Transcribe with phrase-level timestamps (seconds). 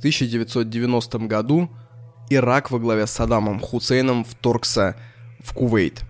[0.00, 1.68] В 1990 году
[2.30, 4.96] Ирак во главе с Саддамом Хусейном вторгся
[5.44, 6.04] в Кувейт.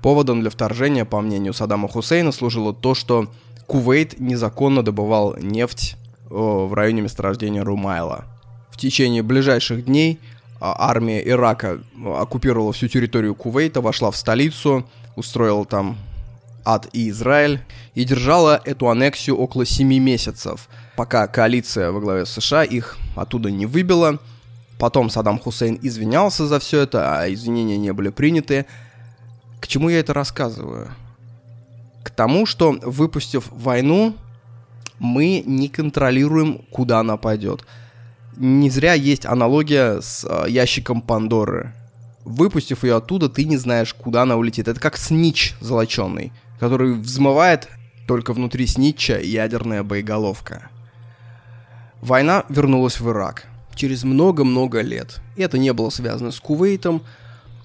[0.00, 3.30] Поводом для вторжения, по мнению Саддама Хусейна, служило то, что
[3.66, 5.98] Кувейт незаконно добывал нефть
[6.30, 8.24] в районе месторождения Румайла.
[8.70, 10.18] В течение ближайших дней
[10.58, 15.98] а, армия Ирака оккупировала всю территорию Кувейта, вошла в столицу, устроила там
[16.68, 17.62] ад и Израиль,
[17.94, 23.64] и держала эту аннексию около 7 месяцев, пока коалиция во главе США их оттуда не
[23.64, 24.18] выбила.
[24.78, 28.66] Потом Саддам Хусейн извинялся за все это, а извинения не были приняты.
[29.60, 30.90] К чему я это рассказываю?
[32.04, 34.14] К тому, что выпустив войну,
[34.98, 37.64] мы не контролируем, куда она пойдет.
[38.36, 41.72] Не зря есть аналогия с э, ящиком Пандоры.
[42.24, 44.68] Выпустив ее оттуда, ты не знаешь, куда она улетит.
[44.68, 47.68] Это как снич золоченый, который взмывает
[48.06, 50.70] только внутри снитча ядерная боеголовка.
[52.00, 55.20] Война вернулась в Ирак через много-много лет.
[55.36, 57.02] И это не было связано с Кувейтом.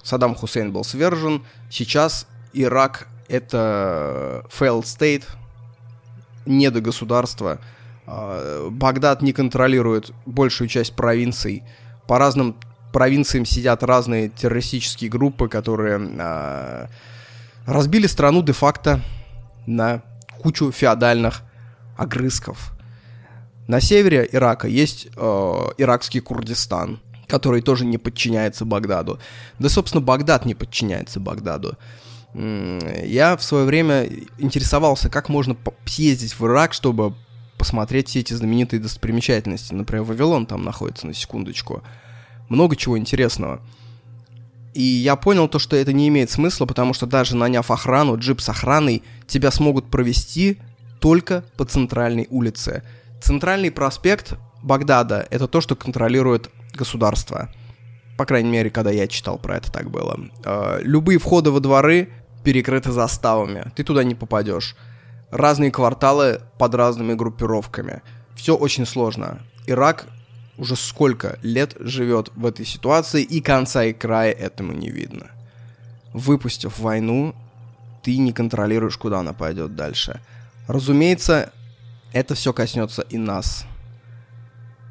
[0.04, 1.44] Саддам Хусейн был свержен.
[1.70, 5.24] Сейчас Ирак— это failed state,
[6.46, 7.60] не до государства.
[8.06, 11.64] А, Багдад не контролирует большую часть провинций.
[12.08, 12.56] По разным
[12.92, 16.88] провинциям сидят разные террористические группы, которые э,
[17.66, 19.02] разбили страну де-факто
[19.66, 20.02] на
[20.42, 21.42] кучу феодальных
[21.98, 22.74] огрызков.
[23.68, 25.22] На севере Ирака есть э,
[25.78, 29.20] иракский Курдистан, который тоже не подчиняется Багдаду.
[29.60, 31.78] Да, собственно, Багдад не подчиняется Багдаду.
[32.34, 37.14] Я в свое время интересовался, как можно съездить в Ирак, чтобы
[37.60, 39.74] посмотреть все эти знаменитые достопримечательности.
[39.74, 41.84] Например, Вавилон там находится, на секундочку.
[42.50, 43.62] Много чего интересного.
[44.74, 48.42] И я понял то, что это не имеет смысла, потому что даже наняв охрану, джип
[48.42, 50.58] с охраной, тебя смогут провести
[51.00, 52.84] только по центральной улице.
[53.22, 57.50] Центральный проспект Багдада— это то, что контролирует государство.
[58.18, 60.20] По крайней мере, когда я читал про это, так было.
[60.46, 62.10] Э, любые входы во дворы
[62.44, 63.72] перекрыты заставами.
[63.76, 64.76] Ты туда не попадешь.
[65.32, 68.02] Разные кварталы под разными группировками.
[68.36, 69.40] Все очень сложно.
[69.68, 70.06] Ирак
[70.58, 75.32] уже сколько лет живет в этой ситуации, и конца и края этому не видно.
[76.14, 77.36] Выпустив войну,
[78.04, 80.22] ты не контролируешь, куда она пойдет дальше.
[80.68, 81.52] Разумеется,
[82.12, 83.66] это все коснется и нас.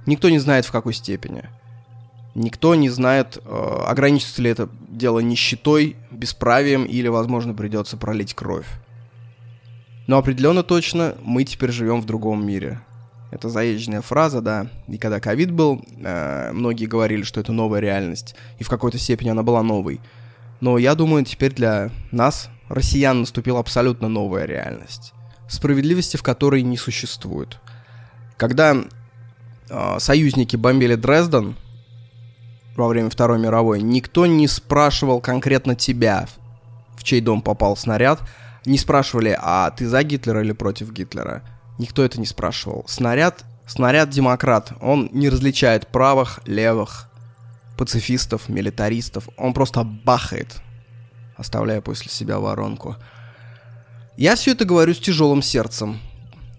[0.06, 1.44] Никто не знает, в какой степени.
[2.34, 8.66] Никто не знает, э, ограничится ли это дело нищетой, бесправием или, возможно, придется пролить кровь.
[10.06, 12.80] Но определенно точно мы теперь живем в другом мире.
[13.32, 14.66] Это заезженная фраза, да.
[14.88, 18.36] И когда ковид был, э, многие говорили, что это новая реальность.
[18.58, 20.00] И в какой-то степени она была новой.
[20.60, 25.14] Но я думаю, теперь для нас, россиян, наступила абсолютно новая реальность.
[25.48, 27.58] Справедливости в которой не существует.
[28.36, 31.56] Когда э, союзники бомбили Дрезден,
[32.76, 36.26] во время Второй мировой, никто не спрашивал конкретно тебя,
[36.96, 38.20] в чей дом попал снаряд.
[38.66, 41.42] Не спрашивали, а ты за Гитлера или против Гитлера.
[41.82, 42.84] Никто это не спрашивал.
[42.86, 44.72] Снаряд, снаряд демократ.
[44.80, 47.10] Он не различает правых, левых,
[47.76, 49.28] пацифистов, милитаристов.
[49.36, 50.60] Он просто бахает,
[51.36, 52.94] оставляя после себя воронку.
[54.16, 55.98] Я все это говорю с тяжелым сердцем,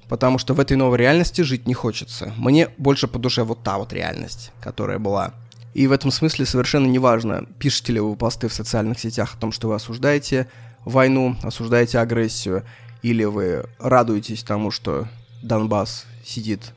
[0.09, 2.33] потому что в этой новой реальности жить не хочется.
[2.35, 5.31] Мне больше по душе вот та вот реальность, которая была
[5.73, 9.51] и в этом смысле совершенно неважно, пишете ли вы посты в социальных сетях о том,
[9.51, 10.47] что вы осуждаете
[10.85, 12.63] войну, осуждаете агрессию,
[13.03, 15.08] или вы радуетесь тому, что
[15.44, 16.74] Донбасс сидит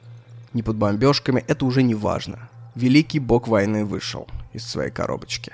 [0.53, 2.50] не под бомбежками, это уже не важно.
[2.75, 5.53] Великий бог войны вышел из своей коробочки.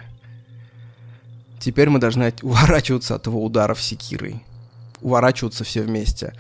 [1.61, 4.43] Теперь мы должны уворачиваться от его ударов секирой.
[5.01, 6.35] Уворачиваться все вместе.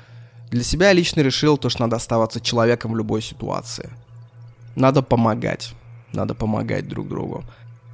[0.50, 3.90] Для себя я лично решил то, что надо оставаться человеком в любой ситуации.
[4.74, 5.74] Надо помогать
[6.12, 7.44] надо помогать друг другу.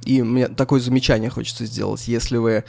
[0.03, 2.07] И мне такое замечание хочется сделать.
[2.07, 2.63] Если вы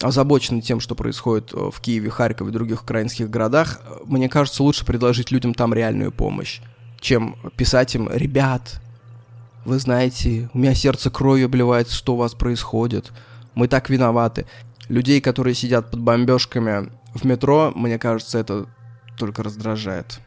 [0.00, 4.62] озабочены тем, что происходит э, в Киеве, Харькове и других украинских городах, э, мне кажется,
[4.62, 6.60] лучше предложить людям там реальную помощь,
[7.00, 8.80] чем писать им «Ребят,
[9.64, 13.12] вы знаете, у меня сердце кровью обливается, что у вас происходит.
[13.54, 14.46] Мы так виноваты».
[14.88, 18.66] Людей, которые сидят под бомбежками в метро, мне кажется, это
[19.16, 20.20] только раздражает.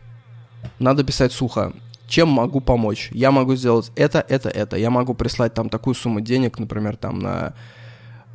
[0.80, 1.74] Надо писать сухо
[2.08, 3.10] чем могу помочь.
[3.12, 4.78] Я могу сделать это, это, это.
[4.78, 7.54] Я могу прислать там такую сумму денег, например, там на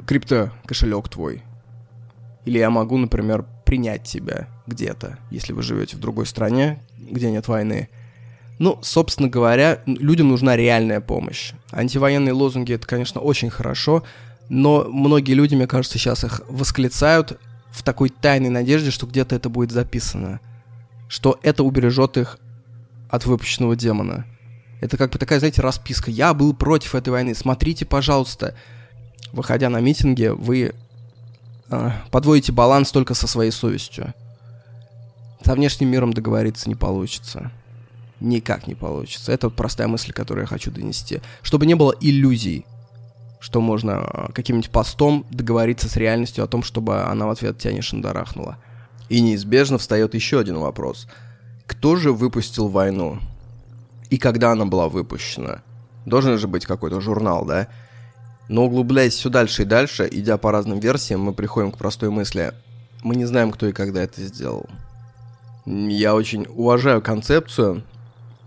[0.06, 1.43] крипто кошелек твой.
[2.44, 7.49] Или я могу, например, принять тебя где-то, если вы живете в другой стране, где нет
[7.49, 7.88] войны.
[8.58, 11.52] Ну, собственно говоря, людям нужна реальная помощь.
[11.73, 14.02] Антивоенные лозунги это, конечно, очень хорошо,
[14.49, 17.38] но многие люди, мне кажется, сейчас их восклицают
[17.70, 20.41] в такой тайной надежде, что где-то это будет записано,
[21.08, 22.38] что это убережет их
[23.08, 24.26] от выпущенного демона.
[24.81, 26.11] Это как бы такая, знаете, расписка.
[26.11, 27.35] Я был против этой войны.
[27.35, 28.55] Смотрите, пожалуйста.
[29.32, 30.75] Выходя на митинги, вы
[31.71, 34.12] э, подводите баланс только со своей совестью.
[35.44, 37.50] Со внешним миром договориться не получится.
[38.21, 39.32] Никак не получится.
[39.32, 41.21] Это простая мысль, которую я хочу донести.
[41.43, 42.67] Чтобы не было иллюзий,
[43.41, 47.73] что можно а, каким-нибудь постом договориться с реальностью о том, чтобы она в ответ тебя
[47.73, 48.59] не шандарахнула.
[49.09, 51.09] И неизбежно встает еще один вопрос.
[51.67, 53.19] Кто же выпустил войну?
[54.11, 55.62] И когда она была выпущена?
[56.05, 57.69] Должен же быть какой-то журнал, да?
[58.50, 62.52] Но углубляясь все дальше и дальше, идя по разным версиям, мы приходим к простой мысли.
[63.05, 64.69] Мы не знаем, кто и когда это сделал.
[65.67, 67.85] Я очень уважаю концепцию,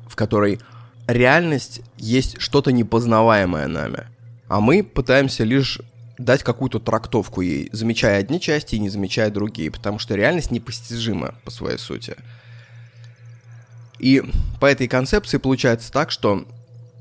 [0.10, 0.60] в которой
[1.08, 4.08] реальность есть что-то непознаваемое нами.
[4.50, 5.80] А мы пытаемся лишь
[6.18, 11.36] дать какую-то трактовку ей, замечая одни части и не замечая другие, потому что реальность непостижима
[11.46, 12.18] по своей сути.
[14.00, 14.22] И
[14.60, 16.46] по этой концепции получается так, что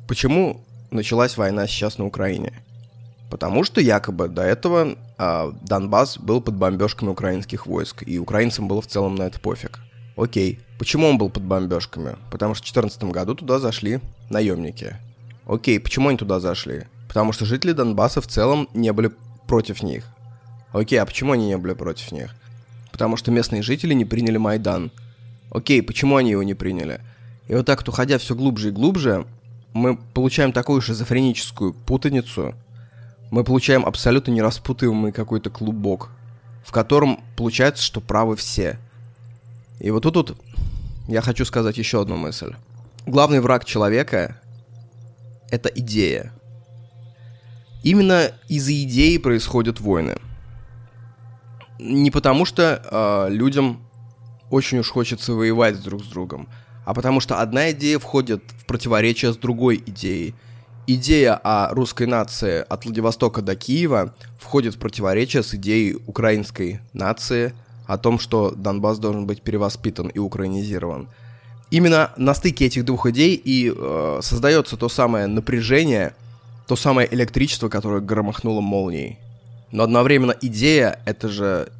[0.06, 2.62] почему началась война сейчас на Украине?
[3.32, 8.82] Потому что якобы до этого э, Донбасс был под бомбежками украинских войск, и украинцам было
[8.82, 9.78] в целом на это пофиг.
[10.18, 10.60] Окей.
[10.78, 12.16] Почему он был под бомбежками?
[12.30, 14.98] Потому что в 2014 году туда зашли наемники.
[15.46, 16.88] Окей, почему они туда зашли?
[17.08, 19.10] Потому что жители Донбасса в целом не были
[19.46, 20.04] против них.
[20.74, 22.34] Окей, а почему они не были против них?
[22.90, 24.90] Потому что местные жители не приняли Майдан.
[25.50, 27.00] Окей, почему они его не приняли?
[27.48, 29.24] И вот так вот, уходя все глубже и глубже,
[29.72, 32.54] мы получаем такую шизофреническую путаницу,
[33.32, 36.10] мы получаем абсолютно нераспутываемый какой-то клубок,
[36.64, 38.78] в котором получается, что правы все–
[39.82, 40.36] и вот тут, тут
[41.08, 42.54] я хочу сказать еще одну мысль.
[43.04, 44.40] Главный враг человека—
[45.50, 46.32] это идея.
[47.82, 50.18] Именно из-за идеи происходят войны.
[51.80, 52.80] Не потому что
[53.28, 53.82] э, людям
[54.50, 56.48] очень уж хочется воевать друг с другом,
[56.84, 60.36] а потому что одна идея входит в противоречие с другой идеей.
[60.86, 67.54] Идея о русской нации от Владивостока до Киева входит в противоречие с идеей украинской нации
[67.86, 71.08] о том, что Донбасс должен быть перевоспитан и украинизирован.
[71.70, 76.14] Именно на стыке этих двух идей и э, создается то самое напряжение,
[76.66, 79.18] то самое электричество, которое громыхнуло молнией.
[79.70, 81.70] Но одновременно идея— это же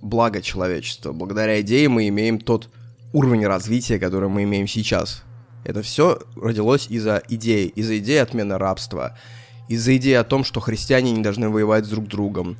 [0.00, 1.12] благо человечества.
[1.12, 2.68] Благодаря идее мы имеем тот
[3.12, 5.24] уровень развития, который мы имеем сейчас.
[5.64, 9.16] Это все родилось из-за идеи, из-за идеи отмены рабства,
[9.68, 12.56] из-за идеи о том, что христиане не должны воевать с друг другом,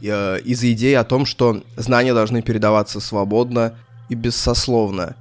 [0.00, 3.74] Э, из-за идеи о том, что знания должны передаваться свободно
[4.08, 5.16] и бессословно.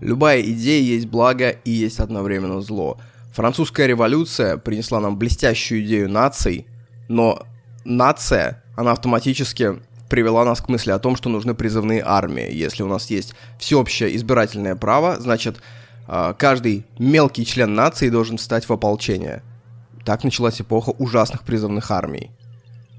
[0.00, 2.98] Любая идея есть благо и есть одновременно зло.
[3.32, 6.66] Французская революция принесла нам блестящую идею наций,
[7.08, 7.46] но
[7.84, 12.52] нация, она автоматически привела нас к мысли о том, что нужны призывные армии.
[12.52, 15.60] Если у нас есть всеобщее избирательное право, значит,
[16.06, 19.42] каждый мелкий член нации должен встать в ополчение.
[20.04, 22.30] Так началась эпоха ужасных призывных армий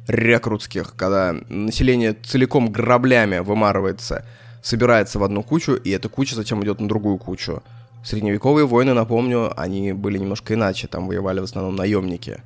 [0.08, 4.26] рекрутских, когда население целиком граблями вымарывается,
[4.62, 7.64] собирается в одну кучу, и эта куча затем идет на другую кучу.
[8.04, 12.42] Средневековые войны, напомню, они были немножко иначе, там воевали в основном наемники.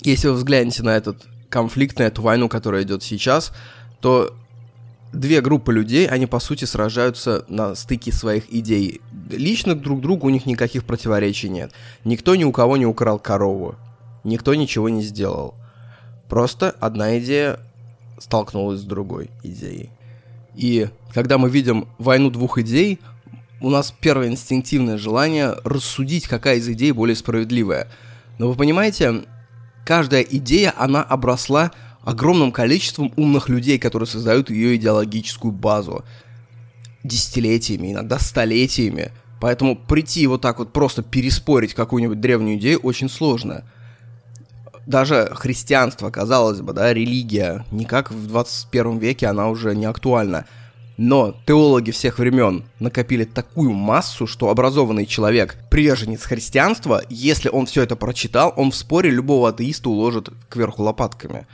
[0.00, 3.52] Если вы взглянете на этот конфликт, на эту войну, которая идет сейчас,
[4.00, 4.34] то
[5.14, 9.00] две группы людей, они по сути сражаются на стыке своих идей.
[9.30, 11.72] Лично друг другу у них никаких противоречий нет.
[12.04, 13.76] Никто ни у кого не украл корову.
[14.24, 15.54] Никто ничего не сделал.
[16.28, 17.60] Просто одна идея
[18.18, 19.90] столкнулась с другой идеей.
[20.54, 23.00] И когда мы видим войну двух идей,
[23.60, 27.88] у нас первое инстинктивное желание рассудить, какая из идей более справедливая.
[28.38, 29.24] Но вы понимаете,
[29.84, 31.70] каждая идея, она обросла
[32.04, 36.04] огромным количеством умных людей, которые создают ее идеологическую базу.
[37.02, 39.12] Десятилетиями, иногда столетиями.
[39.40, 43.64] Поэтому прийти вот так вот просто переспорить какую-нибудь древнюю идею очень сложно
[44.86, 50.46] даже христианство, казалось бы, да, религия, никак в 21 веке она уже не актуальна.
[50.96, 57.82] Но теологи всех времен накопили такую массу, что образованный человек, приверженец христианства, если он все
[57.82, 61.48] это прочитал, он в споре любого атеиста уложит кверху лопатками.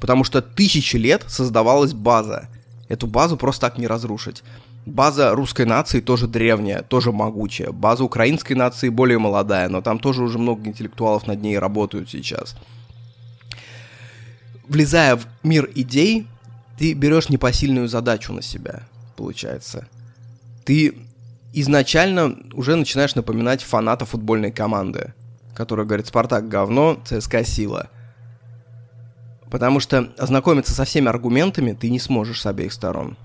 [0.00, 2.48] Потому что тысячи лет создавалась база.
[2.88, 4.42] Эту базу просто так не разрушить.
[4.84, 7.72] База русской нации тоже древняя, тоже могучая.
[7.72, 12.56] База украинской нации более молодая, но там тоже уже много интеллектуалов над ней работают сейчас.
[14.68, 16.28] Влезая в мир идей,
[16.78, 18.82] ты берешь непосильную задачу на себя,
[19.16, 19.88] получается.
[20.64, 20.94] Ты
[21.52, 25.14] изначально уже начинаешь напоминать фаната футбольной команды,
[25.54, 27.88] которая говорит «Спартак говно, ЦСКА сила».
[29.50, 33.16] Потому что ознакомиться со всеми аргументами ты не сможешь с обеих сторон.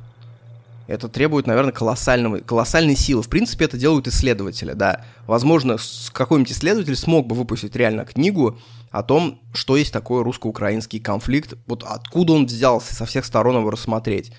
[0.87, 3.23] Это требует, наверное, колоссального, колоссальной силы.
[3.23, 5.05] В принципе, это делают исследователи, да.
[5.25, 5.77] Возможно,
[6.11, 8.59] какой-нибудь исследователь смог бы выпустить реально книгу
[8.89, 13.71] о том, что есть такой русско-украинский конфликт, вот откуда он взялся, со всех сторон его
[13.71, 14.33] рассмотреть.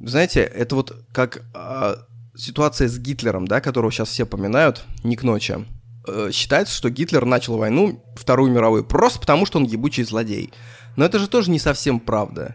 [0.00, 1.96] Знаете, это вот как э,
[2.36, 5.64] ситуация с Гитлером, да, которого сейчас все поминают, не к ночи.
[6.08, 10.52] Э, считается, что Гитлер начал войну, Вторую мировую, просто потому, что он ебучий злодей.
[10.96, 12.54] Но это же тоже не совсем правда.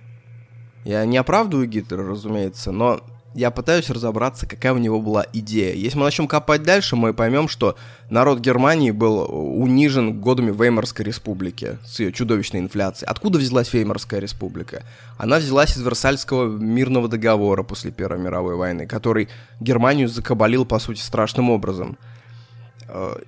[0.84, 3.02] Я не оправдываю Гитлера, разумеется, но
[3.36, 5.74] я пытаюсь разобраться, какая у него была идея.
[5.74, 7.76] Если мы начнем копать дальше, мы поймем, что
[8.10, 13.10] народ Германии был унижен годами Веймарской республики с ее чудовищной инфляцией.
[13.10, 14.84] Откуда взялась Веймарская республика?
[15.18, 19.30] Она взялась из Версальского мирного договора после Первой мировой войны, который
[19.60, 21.98] Германию закабалил, по сути, страшным образом.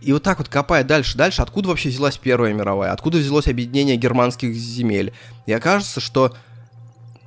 [0.01, 3.97] И вот так вот копая дальше, дальше, откуда вообще взялась Первая мировая, откуда взялось объединение
[3.97, 5.13] германских земель.
[5.47, 6.35] И окажется, что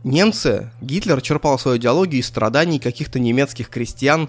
[0.05, 4.29] немцы, Гитлер черпал свою идеологию из страданий каких-то немецких крестьян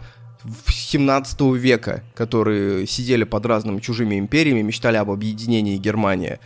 [0.67, 6.39] 17 века, которые сидели под разными чужими империями, мечтали об объединении Германии.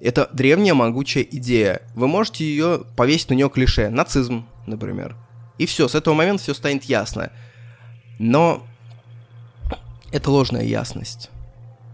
[0.00, 1.82] Это древняя могучая идея.
[1.94, 3.88] Вы можете ее повесить на нее клише.
[3.90, 5.16] Нацизм, например.
[5.58, 7.30] И все, с этого момента все станет ясно.
[8.18, 8.64] Но
[10.12, 11.30] это ложная ясность.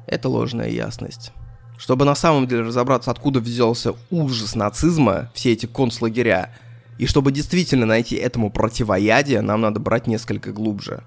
[0.06, 1.32] Это ложная ясность.
[1.76, 6.54] Чтобы на самом деле разобраться, откуда взялся ужас нацизма, все эти концлагеря,
[6.98, 11.02] и чтобы действительно найти этому противоядие, нам надо брать несколько глубже.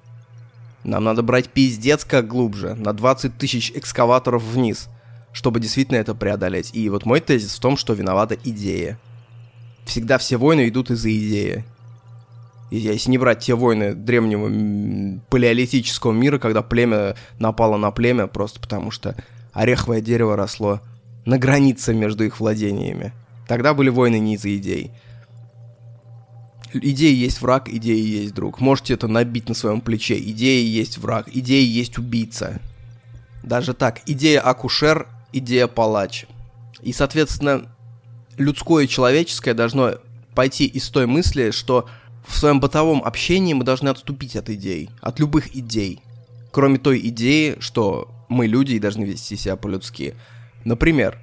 [0.83, 4.89] Нам надо брать пиздец как глубже, на 20 тысяч экскаваторов вниз,
[5.31, 6.71] чтобы действительно это преодолеть.
[6.73, 8.99] И вот мой тезис в том, что виновата идея.
[9.85, 11.63] Всегда все войны идут из-за идеи.
[12.69, 18.91] Если не брать те войны древнего палеолитического мира, когда племя напало на племя просто потому,
[18.91, 19.15] что
[19.53, 20.81] ореховое дерево росло
[21.25, 23.13] на границе между их владениями.
[23.47, 24.91] Тогда были войны не из-за идей.
[26.73, 28.59] Идеи есть враг, идеи есть друг.
[28.59, 30.19] Можете это набить на своем плече.
[30.19, 32.59] Идеи есть враг, идеи есть убийца.
[33.43, 36.25] Даже так, идея акушер, идея палач.
[36.81, 37.67] И, соответственно,
[38.37, 39.95] людское и человеческое должно
[40.35, 41.87] пойти из той мысли, что
[42.27, 46.01] в своем бытовом общении мы должны отступить от идей, от любых идей.
[46.51, 50.15] Кроме той идеи, что мы люди и должны вести себя по-людски.
[50.65, 51.17] Например,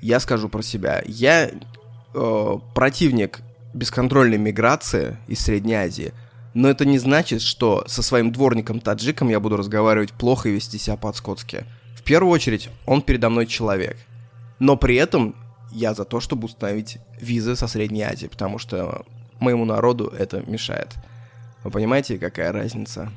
[0.00, 1.02] я скажу про себя.
[1.06, 1.50] Я
[2.14, 3.40] э, противник
[3.74, 6.14] бесконтрольной миграции из Средней Азии,
[6.54, 10.96] но это не значит, что со своим дворником-таджиком я буду разговаривать плохо и вести себя
[10.96, 11.64] по-скотски.
[11.94, 13.98] В первую очередь, он передо мной человек.
[14.58, 15.34] Но при этом
[15.70, 19.04] я за то, чтобы установить визы со Средней Азии, потому что
[19.40, 20.94] моему народу это мешает.
[21.64, 23.10] Вы понимаете, какая разница?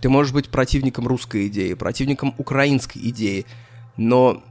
[0.00, 3.46] Ты можешь быть противником русской идеи, противником украинской идеи,
[3.96, 4.42] но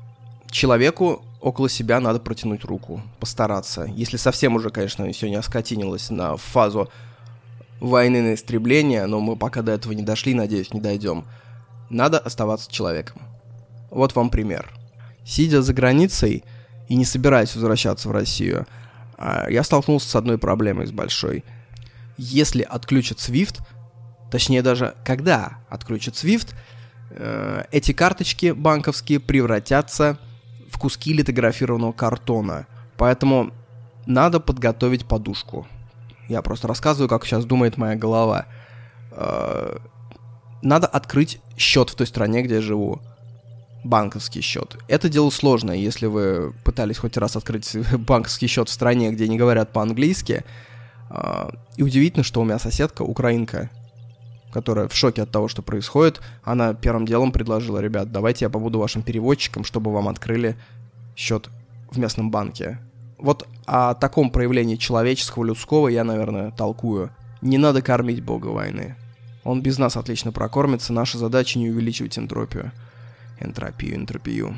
[0.51, 3.83] человеку около себя надо протянуть руку, постараться.
[3.95, 6.89] Если совсем уже, конечно, все не оскотинилось на фазу
[7.79, 11.25] войны на истребление, но мы пока до этого не дошли, надеюсь, не дойдем.
[11.89, 13.21] Надо оставаться человеком.
[13.89, 14.73] Вот вам пример.
[15.25, 16.43] Сидя за границей
[16.89, 18.65] и не собираясь возвращаться в Россию,
[19.17, 21.43] я столкнулся с одной проблемой, с большой.
[22.17, 23.59] Если отключат SWIFT,
[24.31, 26.53] точнее даже когда отключат SWIFT,
[27.11, 30.17] э, эти карточки банковские превратятся
[30.69, 32.67] в куски литографированного картона.
[32.97, 33.51] Поэтому
[34.05, 35.67] надо подготовить подушку.
[36.27, 38.45] Я просто рассказываю, как сейчас думает моя голова.
[39.11, 39.77] Э,
[40.61, 43.01] надо открыть счет в той стране, где я живу
[43.87, 44.77] банковский счет.
[44.87, 49.37] Это дело сложное, если вы пытались хоть раз открыть банковский счет в стране, где не
[49.37, 50.43] говорят по-английски.
[51.09, 53.69] А, и удивительно, что у меня соседка украинка,
[54.51, 58.79] которая в шоке от того, что происходит, она первым делом предложила, ребят, давайте я побуду
[58.79, 60.57] вашим переводчиком, чтобы вам открыли
[61.15, 61.49] счет
[61.91, 62.79] в местном банке.
[63.17, 67.09] Вот о таком проявлении человеческого, людского я, наверное, толкую.
[67.41, 68.95] Не надо кормить бога войны.
[69.43, 72.71] Он без нас отлично прокормится, наша задача не увеличивать энтропию.
[73.39, 74.57] Энтропию, энтропию.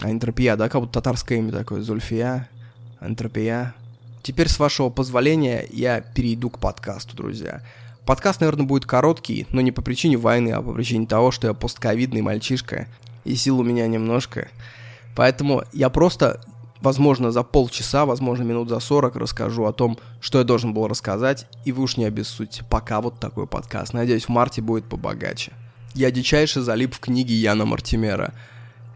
[0.00, 2.48] А энтропия, да, как будто татарское имя такое, Зульфия,
[3.00, 3.74] энтропия.
[4.22, 7.62] Теперь, с вашего позволения, я перейду к подкасту, друзья.
[8.06, 11.54] Подкаст, наверное, будет короткий, но не по причине войны, а по причине того, что я
[11.54, 12.88] постковидный мальчишка,
[13.24, 14.48] и сил у меня немножко.
[15.14, 16.40] Поэтому я просто,
[16.80, 21.46] возможно, за полчаса, возможно, минут за 40 расскажу о том, что я должен был рассказать,
[21.64, 22.64] и вы уж не обессудьте.
[22.68, 23.92] Пока вот такой подкаст.
[23.92, 25.52] Надеюсь, в марте будет побогаче
[25.94, 28.34] я дичайше залип в книге Яна Мартимера.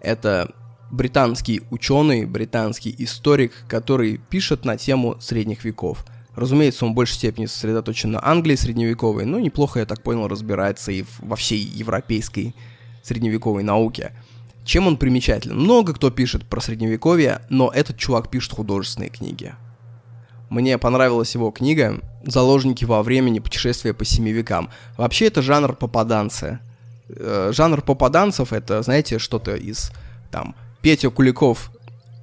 [0.01, 0.51] Это
[0.91, 6.05] британский ученый, британский историк, который пишет на тему средних веков.
[6.35, 10.93] Разумеется, он в большей степени сосредоточен на Англии средневековой, но неплохо, я так понял, разбирается
[10.93, 12.55] и во всей европейской
[13.03, 14.13] средневековой науке.
[14.65, 15.59] Чем он примечателен?
[15.59, 19.55] Много кто пишет про средневековье, но этот чувак пишет художественные книги.
[20.51, 24.71] Мне понравилась его книга заложники во времени, путешествия по семи векам.
[24.97, 26.61] Вообще это жанр попаданцы.
[27.09, 29.93] Э, жанр попаданцев это, знаете, что-то из
[30.31, 31.71] там Петя Куликов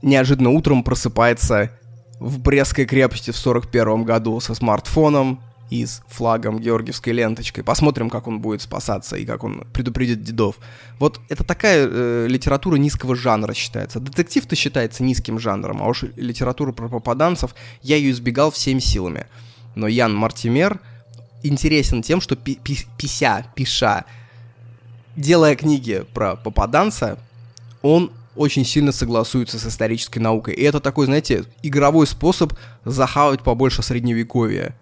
[0.02, 1.72] неожиданно утром просыпается
[2.20, 7.64] в Брестской крепости в 41 году со смартфоном и с флагом георгиевской ленточкой.
[7.64, 10.58] Посмотрим, как он будет спасаться и как он предупредит дедов.
[11.00, 14.00] Вот это такая э, литература низкого жанра считается.
[14.00, 19.26] Детектив-то считается низким жанром, а уж литература про попаданцев, я ее избегал всеми силами.
[19.74, 20.80] Но Ян Мартимер
[21.44, 24.06] интересен тем, что пи пи пися, пиша,
[25.16, 27.18] делая книги про попаданца,
[27.82, 30.54] он очень сильно согласуется с исторической наукой.
[30.54, 32.54] И это такой, знаете, игровой способ
[32.84, 34.76] захавать побольше средневековья,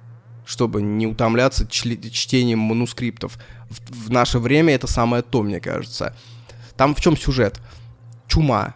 [0.45, 3.37] чтобы не утомляться чтением манускриптов.
[3.69, 6.15] В, в наше время это самое то, мне кажется.
[6.75, 7.59] Там в чем сюжет?
[8.27, 8.73] Чума.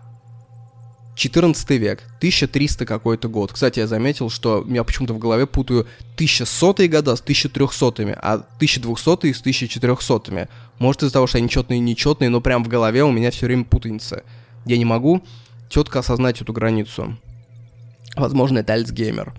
[1.17, 3.51] 14 век, 1300 какой-то год.
[3.51, 9.33] Кстати, я заметил, что я почему-то в голове путаю 1100 года с 1300, а 1200
[9.33, 10.47] с 1400.
[10.77, 13.47] Может из-за того, что они четные и нечетные, но прям в голове у меня все
[13.47, 14.23] время путаница.
[14.65, 15.23] Я не могу
[15.69, 17.17] четко осознать эту границу.
[18.15, 19.33] Возможно, это Альцгеймер.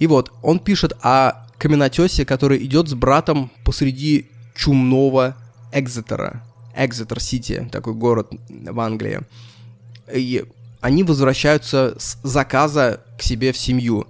[0.00, 4.26] И вот, он пишет о каменотесе, который идет с братом посреди
[4.56, 5.36] чумного
[5.72, 6.42] Экзетера.
[6.76, 9.20] Экзетер-Сити, такой город в Англии.
[10.12, 10.44] И
[10.84, 14.06] они возвращаются с заказа к себе в семью.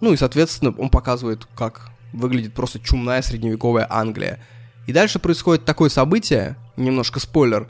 [0.00, 4.38] Ну и, соответственно, он показывает, как выглядит просто чумная средневековая Англия.
[4.86, 7.68] И дальше происходит такое событие, немножко спойлер,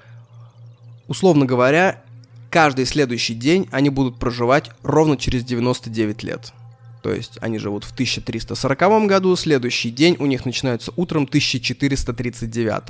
[1.06, 2.02] Условно говоря,
[2.50, 6.52] каждый следующий день они будут проживать ровно через 99 лет.
[7.02, 12.82] То есть они живут в 1340 году, следующий день у них начинается утром 1439.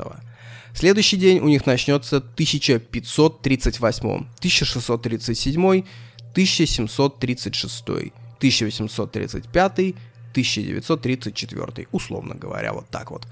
[0.75, 5.85] Следующий день у них начнется 1538, 1637,
[6.33, 9.95] 1736, 1835,
[10.31, 13.27] 1934, условно говоря, вот так вот.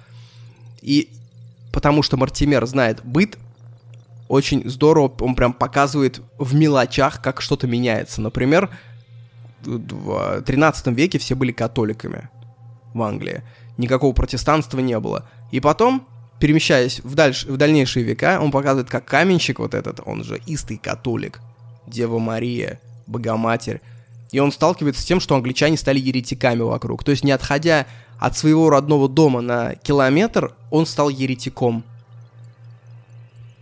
[0.83, 1.11] И
[1.73, 3.39] потому что Мартимер знает быт,
[4.29, 8.21] очень здорово, он прям показывает в мелочах, как что-то меняется.
[8.21, 8.71] Например,
[9.63, 12.29] в 13 веке все были католиками
[12.95, 13.43] в Англии.
[13.79, 15.29] Никакого протестанства не было.
[15.53, 16.07] И потом,
[16.39, 17.45] перемещаясь в, дальш...
[17.45, 21.41] в дальнейшие века, он показывает, как каменщик вот этот, он же истый католик,
[21.87, 23.81] Дева Мария, Богоматерь.
[24.33, 27.05] И он сталкивается с тем, что англичане стали еретиками вокруг.
[27.05, 27.87] То есть, не отходя
[28.19, 31.85] от своего родного дома на километр, он стал еретиком–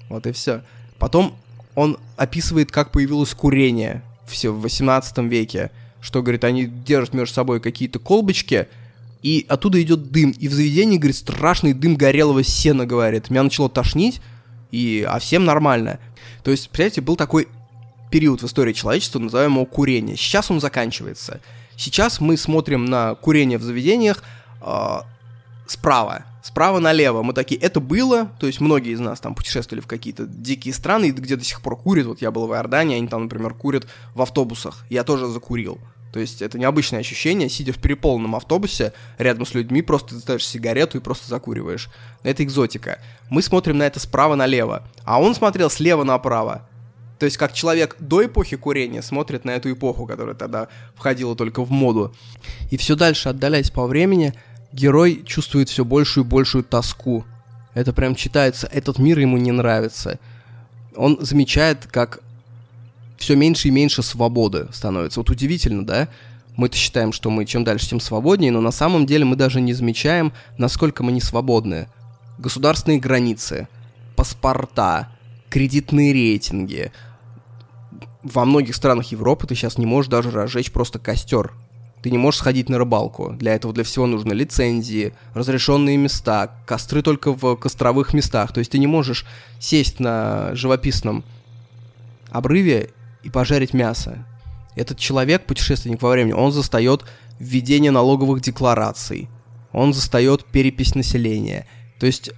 [0.09, 0.63] вот и все.
[0.99, 1.35] Потом
[1.75, 5.71] он описывает, как появилось курение все в 18 веке.
[6.01, 8.69] Что, говорит, они держат между собой какие-то колбочки,
[9.25, 10.33] и оттуда идет дым.
[10.33, 13.31] И в заведении, говорит, страшный дым горелого сена, говорит.
[13.31, 14.21] Меня начало тошнить,
[14.71, 15.99] и, а всем нормально.
[16.43, 17.49] То есть, представляете, был такой
[18.11, 20.15] период в истории человечества, называемого курение.
[20.17, 21.41] Сейчас он заканчивается.
[21.75, 24.23] Сейчас мы смотрим на курение в заведениях
[24.61, 24.99] э,
[25.67, 27.23] справа справа налево.
[27.23, 31.11] Мы такие, это было, то есть многие из нас там путешествовали в какие-то дикие страны,
[31.11, 32.07] где до сих пор курят.
[32.07, 34.85] Вот я был в Иордании, они там, например, курят в автобусах.
[34.91, 35.79] Я тоже закурил.
[36.15, 40.97] То есть это необычное ощущение, сидя в переполненном автобусе рядом с людьми, просто ставишь сигарету
[40.97, 41.91] и просто закуриваешь.
[42.23, 43.01] Это экзотика.
[43.31, 46.69] Мы смотрим на это справа налево, а он смотрел слева направо.
[47.19, 51.65] То есть как человек до эпохи курения смотрит на эту эпоху, которая тогда входила только
[51.65, 52.15] в моду.
[52.71, 54.35] И все дальше отдаляясь по времени,
[54.71, 57.25] герой чувствует все большую и большую тоску.
[57.75, 60.21] Это прям читается, этот мир ему не нравится.
[60.95, 62.21] Он замечает, как
[63.17, 65.21] все меньше и меньше свободы становится.
[65.21, 66.09] Вот удивительно, да?
[66.57, 69.73] Мы-то считаем, что мы чем дальше, тем свободнее, но на самом деле мы даже не
[69.73, 71.89] замечаем, насколько мы не свободны.
[72.39, 73.69] Государственные границы,
[74.15, 75.09] паспорта,
[75.51, 76.93] кредитные рейтинги.
[78.23, 81.53] Во многих странах Европы ты сейчас не можешь даже разжечь просто костер
[82.05, 83.31] ты не можешь сходить на рыбалку.
[83.31, 88.53] Для этого для всего нужны лицензии, разрешенные места, костры только в костровых местах.
[88.53, 89.25] То есть ты не можешь
[89.59, 91.25] сесть на живописном
[92.29, 92.91] обрыве
[93.25, 94.27] и пожарить мясо.
[94.77, 97.05] Этот человек, путешественник во времени, он застает
[97.39, 99.29] введение налоговых деклараций.
[99.73, 101.67] Он застает перепись населения.
[101.99, 102.31] То есть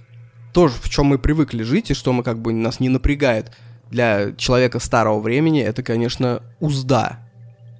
[0.53, 3.51] то, в чем мы привыкли жить, и что мы как бы нас не напрягает
[3.91, 7.19] для человека старого времени, это, конечно, узда,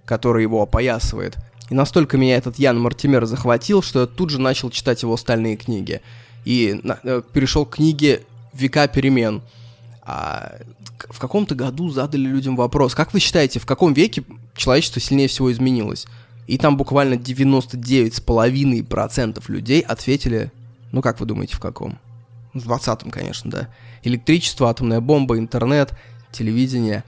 [0.05, 1.37] которая его опоясывает.
[1.69, 5.57] И настолько меня этот Ян Мартимер захватил, что я тут же начал читать его остальные
[5.57, 6.01] книги.
[6.45, 8.21] И на, э, перешел к книге
[8.53, 9.41] «Века перемен».
[10.03, 10.59] А
[11.09, 14.23] в каком-то году задали людям вопрос, как вы считаете, в каком веке
[14.55, 16.07] человечество сильнее всего изменилось?
[16.47, 20.51] И там буквально 99,5% людей ответили,
[20.91, 21.97] ну как вы думаете, в каком?
[22.53, 23.67] В 20-м, конечно, да.
[24.03, 25.91] Электричество, атомная бомба, интернет,
[26.31, 27.03] телевидение.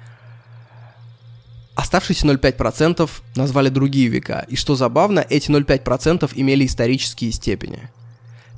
[1.76, 4.46] Оставшиеся 0,5% назвали другие века.
[4.50, 7.90] И что забавно, эти 0,5% имели исторические степени.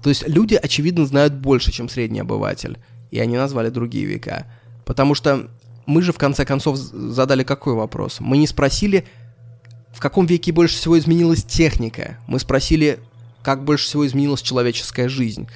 [0.02, 2.80] То есть люди, очевидно, знают больше, чем средний обыватель.
[3.12, 4.48] И они назвали другие века.
[4.92, 5.50] Потому что
[5.86, 8.18] мы же в конце концов задали какой вопрос?
[8.20, 9.08] Мы не спросили,
[9.94, 12.18] в каком веке больше всего изменилась техника.
[12.28, 13.00] Мы спросили,
[13.42, 15.48] как больше всего изменилась человеческая жизнь.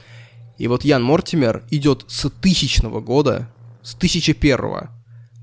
[0.58, 3.50] И вот Ян Мортимер идет с тысячного года,
[3.84, 4.90] с тысячи первого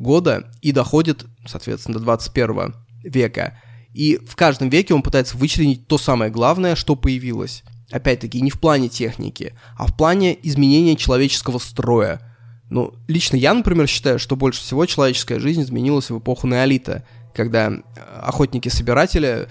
[0.00, 3.60] года и доходит, соответственно, до 21 века.
[3.92, 7.62] И в каждом веке он пытается вычленить то самое главное, что появилось.
[7.90, 12.26] Опять-таки, не в плане техники, а в плане изменения человеческого строя.
[12.72, 17.04] Ну, лично я, например, считаю, что больше всего человеческая жизнь изменилась в эпоху неолита,
[17.34, 17.80] когда э,
[18.22, 19.48] охотники-собиратели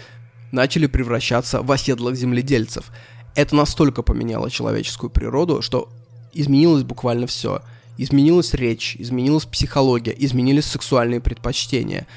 [0.51, 2.91] начали превращаться в оседлых земледельцев.
[3.35, 5.89] Это настолько поменяло человеческую природу, что
[6.33, 7.61] изменилось буквально все–
[7.97, 12.07] изменилась речь, изменилась психология, изменились сексуальные предпочтения.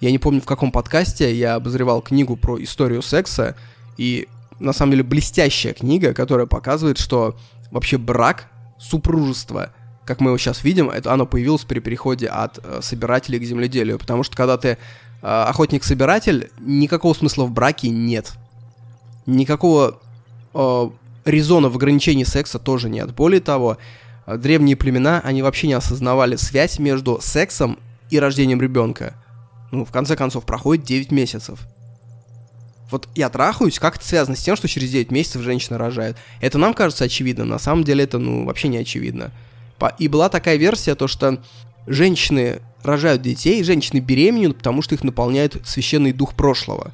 [0.00, 3.56] Я не помню, в каком подкасте я обозревал книгу про историю секса,
[3.96, 7.36] и на самом деле блестящая книга, которая показывает, что
[7.70, 9.72] вообще брак, супружество,
[10.04, 13.98] как мы его сейчас видим, это оно появилось при переходе от э, собирателей к земледелию,
[13.98, 14.76] потому что когда ты э,
[15.22, 18.32] охотник-собиратель, никакого смысла в браке нет.
[19.26, 19.98] Никакого
[20.52, 20.90] э,
[21.24, 23.14] резона в ограничении секса тоже нет.
[23.14, 23.78] Более того,
[24.26, 27.78] а древние племена, они вообще не осознавали связь между сексом
[28.10, 29.14] и рождением ребенка.
[29.70, 31.60] Ну, в конце концов, проходит 9 месяцев.
[32.90, 36.16] Вот я трахаюсь, как это связано с тем, что через 9 месяцев женщина рожает?
[36.40, 39.32] Это нам кажется очевидно, на самом деле это, ну, вообще не очевидно.
[39.98, 41.42] И была такая версия, то что
[41.86, 46.92] женщины рожают детей, женщины беременеют, потому что их наполняет священный дух прошлого.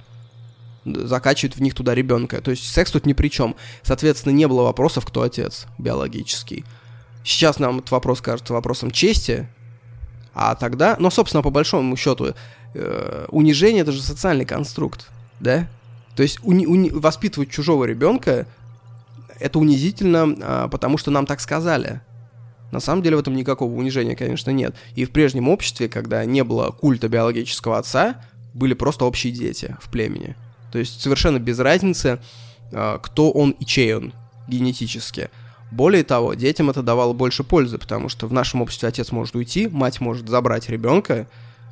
[0.84, 2.40] Закачивают в них туда ребенка.
[2.40, 3.54] То есть секс тут ни при чем.
[3.82, 6.64] Соответственно, не было вопросов, кто отец биологический.
[7.24, 9.46] Сейчас нам этот вопрос кажется вопросом чести,
[10.34, 12.34] а тогда, но, собственно, по большому счету,
[12.74, 15.68] э, унижение это же социальный конструкт, да?
[16.16, 18.46] То есть уни- уни- воспитывать чужого ребенка
[19.38, 22.00] это унизительно, э, потому что нам так сказали.
[22.72, 24.74] На самом деле в этом никакого унижения, конечно, нет.
[24.94, 28.22] И в прежнем обществе, когда не было культа биологического отца,
[28.54, 30.37] были просто общие дети в племени.
[30.72, 32.20] То есть совершенно без разницы,
[32.72, 34.12] э, кто он и чей он
[34.48, 35.30] генетически.
[35.70, 39.68] Более того, детям это давало больше пользы, потому что в нашем обществе отец может уйти,
[39.68, 41.28] мать может забрать ребенка,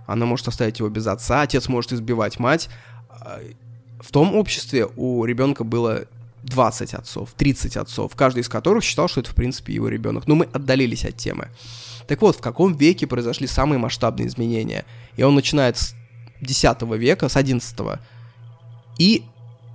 [0.06, 2.68] она может оставить его без отца, отец может избивать мать.
[3.10, 3.40] А,
[4.00, 6.04] в том обществе у ребенка было
[6.44, 10.26] 20 отцов, 30 отцов, каждый из которых считал, что это в принципе его ребенок.
[10.26, 11.48] Но мы отдалились от темы.
[12.06, 14.84] Так вот, в каком веке произошли самые масштабные изменения?
[15.16, 15.94] И он начинает с
[16.40, 18.00] 10 века, с 11.
[18.98, 19.24] И,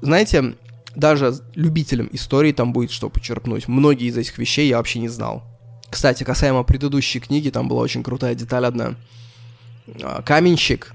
[0.02, 0.56] знаете,
[0.96, 3.68] даже любителям истории там будет что почерпнуть.
[3.68, 5.44] Многие из этих вещей я вообще не знал.
[5.90, 8.96] Кстати, касаемо предыдущей книги, там была очень крутая деталь одна.
[10.02, 10.94] А, каменщик,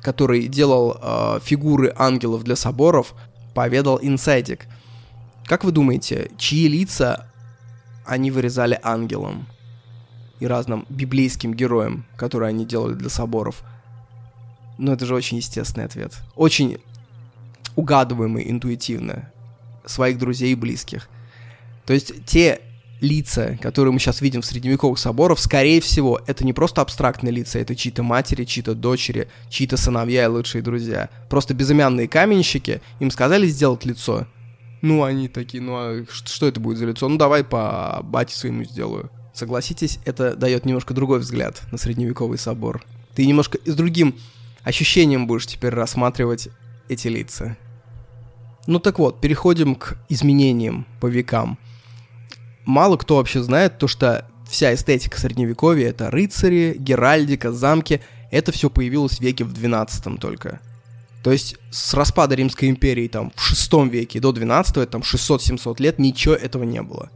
[0.00, 3.14] который делал э, фигуры ангелов для соборов,
[3.54, 4.66] поведал инсайдик.
[5.46, 7.28] Как вы думаете, чьи лица
[8.04, 9.46] они вырезали ангелам
[10.40, 13.62] и разным библейским героям, которые они делали для соборов?
[14.78, 16.14] Ну, это же очень естественный ответ.
[16.34, 16.78] Очень
[17.76, 19.30] угадываемый интуитивно
[19.84, 21.08] своих друзей и близких.
[21.86, 22.60] То есть те
[23.00, 27.58] лица, которые мы сейчас видим в средневековых соборах, скорее всего, это не просто абстрактные лица,
[27.58, 31.10] это чьи-то матери, чьи-то дочери, чьи-то сыновья и лучшие друзья.
[31.28, 34.26] Просто безымянные каменщики, им сказали сделать лицо.
[34.82, 37.08] Ну, они такие, ну а что это будет за лицо?
[37.08, 39.10] Ну, давай по бате своему сделаю.
[39.32, 42.84] Согласитесь, это дает немножко другой взгляд на средневековый собор.
[43.14, 44.16] Ты немножко с другим
[44.64, 46.48] ощущением будешь теперь рассматривать
[46.88, 47.56] эти лица.
[48.66, 51.58] Ну так вот, переходим к изменениям по векам.
[52.64, 58.00] Мало кто вообще знает то, что вся эстетика средневековья— это рыцари, геральдика, замки.
[58.30, 60.60] Это все появилось в веке в 12 только.
[61.22, 65.98] То есть с распада Римской империи там в 6 веке до 12 там 600-700 лет
[65.98, 67.10] ничего этого не было.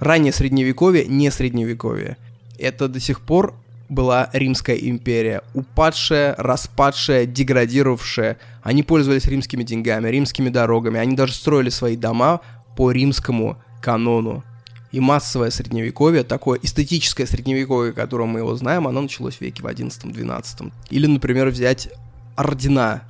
[0.00, 2.16] Раннее средневековье не средневековье.
[2.58, 3.54] Это до сих пор
[3.88, 5.42] была Римская империя.
[5.54, 8.38] Упадшая, распадшая, деградировавшая.
[8.62, 10.98] Они пользовались римскими деньгами, римскими дорогами.
[10.98, 12.40] Они даже строили свои дома
[12.76, 14.42] по римскому канону.
[14.90, 19.66] И массовое средневековье, такое эстетическое средневековье, которое мы его знаем, оно началось в веке в
[19.66, 20.72] 11-12.
[20.90, 21.88] Или, например, взять
[22.36, 23.02] ордена,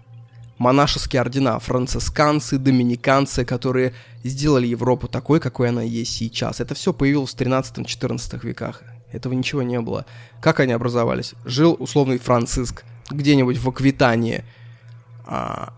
[0.59, 6.61] монашеские ордена, францисканцы, доминиканцы, которые сделали Европу такой, какой она есть сейчас.
[6.61, 8.83] Это все появилось в 13-14 веках.
[9.13, 10.07] Этого ничего не было.
[10.41, 11.35] Как они образовались?
[11.45, 14.45] Жил условный Франциск где-нибудь в Аквитании.
[15.27, 15.73] А,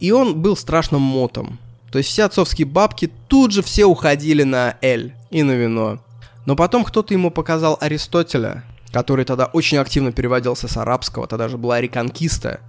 [0.00, 1.58] и он был страшным мотом.
[1.90, 6.00] То есть все отцовские бабки тут же все уходили на эль и на вино.
[6.46, 11.56] Но потом кто-то ему показал Аристотеля, который тогда очень активно переводился с арабского, тогда же
[11.56, 12.60] была реконкиста.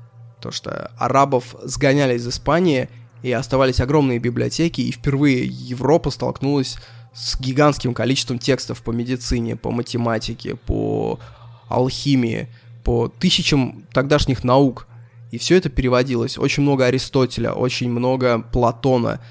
[0.45, 2.87] То, что арабов сгоняли из Испании,
[3.23, 6.77] и оставались огромные библиотеки, и впервые Европа столкнулась
[7.15, 11.19] с гигантским количеством текстов по медицине, по математике, по
[11.67, 12.47] алхимии,
[12.83, 14.85] по тысячам тогдашних наук.
[15.31, 16.37] И все это переводилось.
[16.37, 19.21] Очень много Аристотеля, очень много Платона.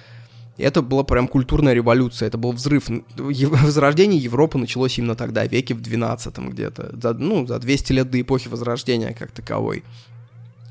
[0.57, 2.89] И это была прям культурная революция, это был взрыв.
[3.17, 8.21] Возрождение Европы началось именно тогда, веке в 12 где-то, за, ну, за 200 лет до
[8.21, 9.85] эпохи Возрождения как таковой.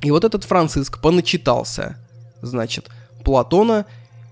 [0.04, 1.98] И вот этот Франциск поначитался,
[2.42, 2.90] значит,
[3.24, 3.86] Платона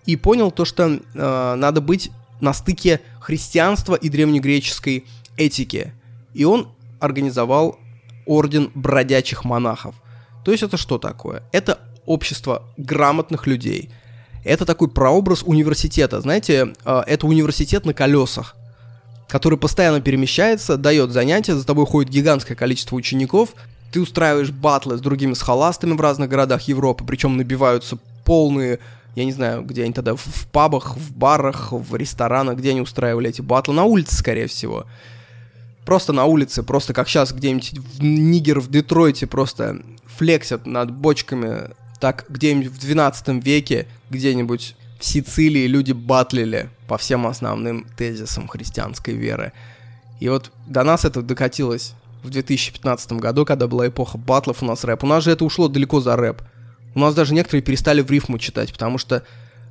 [0.05, 5.05] и понял то, что э, надо быть на стыке христианства и древнегреческой
[5.37, 5.93] этики.
[6.33, 6.67] И он
[6.99, 7.79] организовал
[8.25, 9.95] орден бродячих монахов.
[10.43, 11.43] То есть это что такое?
[11.53, 13.91] Это общество грамотных людей.
[14.43, 16.19] Это такой прообраз университета.
[16.19, 18.57] Знаете, э, это университет на колесах,
[19.29, 23.55] который постоянно перемещается, дает занятия, за тобой ходит гигантское количество учеников,
[23.91, 28.79] ты устраиваешь батлы с другими схоластами в разных городах Европы, причем набиваются полные
[29.15, 33.29] я не знаю, где они тогда, в, пабах, в барах, в ресторанах, где они устраивали
[33.29, 34.85] эти батлы, на улице, скорее всего.
[35.85, 41.71] Просто на улице, просто как сейчас где-нибудь в Нигер, в Детройте просто флексят над бочками,
[41.99, 49.15] так где-нибудь в 12 веке, где-нибудь в Сицилии люди батлили по всем основным тезисам христианской
[49.15, 49.51] веры.
[50.19, 54.83] И вот до нас это докатилось в 2015 году, когда была эпоха батлов у нас
[54.83, 55.03] рэп.
[55.03, 56.41] У нас же это ушло далеко за рэп.
[56.93, 59.23] У нас даже некоторые перестали в рифму читать, потому что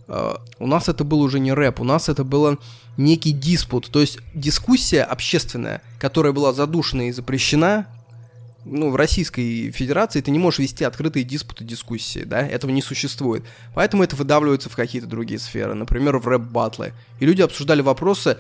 [0.08, 2.58] э, у нас это был уже не рэп, у нас это было
[2.96, 7.86] некий диспут, то есть дискуссия общественная, которая была задушена и запрещена.
[8.66, 13.42] Ну, в Российской Федерации ты не можешь вести открытые диспуты, дискуссии, да, этого не существует.
[13.74, 16.92] Поэтому это выдавливается в какие-то другие сферы, например, в рэп-батлы.
[17.20, 18.36] И люди обсуждали вопросы,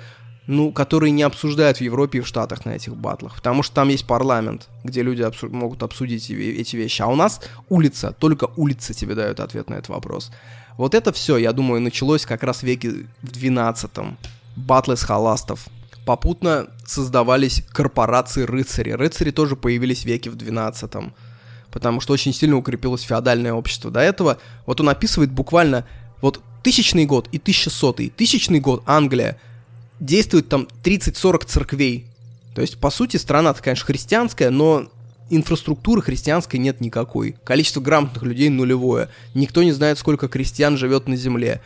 [0.50, 3.88] ну, которые не обсуждают в Европе и в Штатах на этих батлах, потому что там
[3.88, 8.92] есть парламент, где люди обсу- могут обсудить эти вещи, а у нас улица, только улица
[8.92, 10.32] тебе дает ответ на этот вопрос.
[10.76, 12.90] Вот это все, я думаю, началось как раз в веке
[13.22, 14.18] в 12-м.
[14.56, 15.68] Батлы с халастов.
[16.04, 18.96] Попутно создавались корпорации рыцарей.
[18.96, 21.14] Рыцари тоже появились в веке в 12-м,
[21.70, 23.92] потому что очень сильно укрепилось феодальное общество.
[23.92, 25.86] До этого, вот он описывает буквально
[26.20, 28.10] вот тысячный год и тысячесотый.
[28.10, 29.38] Тысячный год Англия–
[30.00, 32.06] действует там 30-40 церквей.
[32.54, 34.90] То есть, по сути, страна-то, конечно, христианская, но
[35.28, 37.36] инфраструктуры христианской нет никакой.
[37.44, 39.08] Количество грамотных людей нулевое.
[39.34, 41.60] Никто не знает, сколько крестьян живет на земле.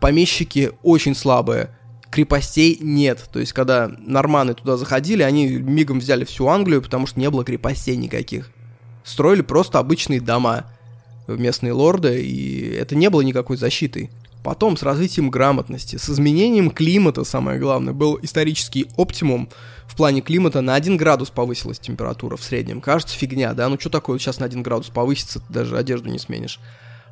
[0.00, 1.70] Помещики очень слабые.
[2.10, 3.28] Крепостей нет.
[3.32, 7.44] То есть, когда норманы туда заходили, они мигом взяли всю Англию, потому что не было
[7.44, 8.50] крепостей никаких.
[9.04, 10.66] Строили просто обычные дома
[11.26, 14.10] местные лорды, и это не было никакой защитой.
[14.48, 19.50] Потом с развитием грамотности, с изменением климата, самое главное, был исторический оптимум
[19.86, 22.80] в плане климата, на 1 градус повысилась температура в среднем.
[22.80, 23.68] Кажется, фигня, да?
[23.68, 26.60] Ну что такое сейчас на 1 градус повысится, даже одежду не сменишь.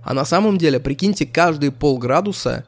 [0.03, 2.64] А на самом деле, прикиньте, каждые полградуса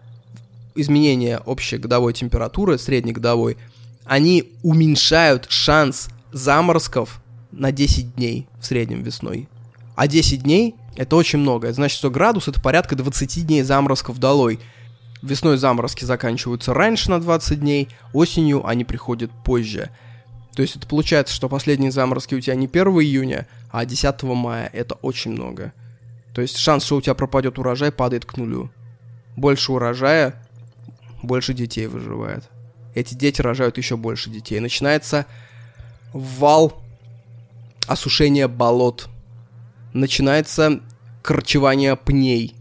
[0.75, 3.57] изменения общей годовой температуры, средней годовой,
[4.05, 9.49] они уменьшают шанс заморозков на 10 дней в среднем весной.
[9.97, 11.69] А 10 дней это очень много.
[11.69, 14.59] Это значит, что градус это порядка 20 дней заморозков долой.
[15.23, 19.91] Весной заморозки заканчиваются раньше на 20 дней, осенью они приходят позже.
[20.57, 24.69] То есть это получается, что последние заморозки у тебя не 1 июня, а 10 мая.
[24.73, 25.73] Это очень много.
[26.35, 28.69] То есть шанс, что у тебя пропадет урожай, падает к нулю.
[29.37, 30.35] Больше урожая,
[31.23, 32.43] больше детей выживает.
[32.97, 34.59] Эти дети рожают еще больше детей.
[34.59, 35.27] Начинается
[36.13, 36.83] вал
[37.87, 39.09] осушения болот.
[39.93, 40.81] Начинается
[41.23, 42.55] корчевания пней.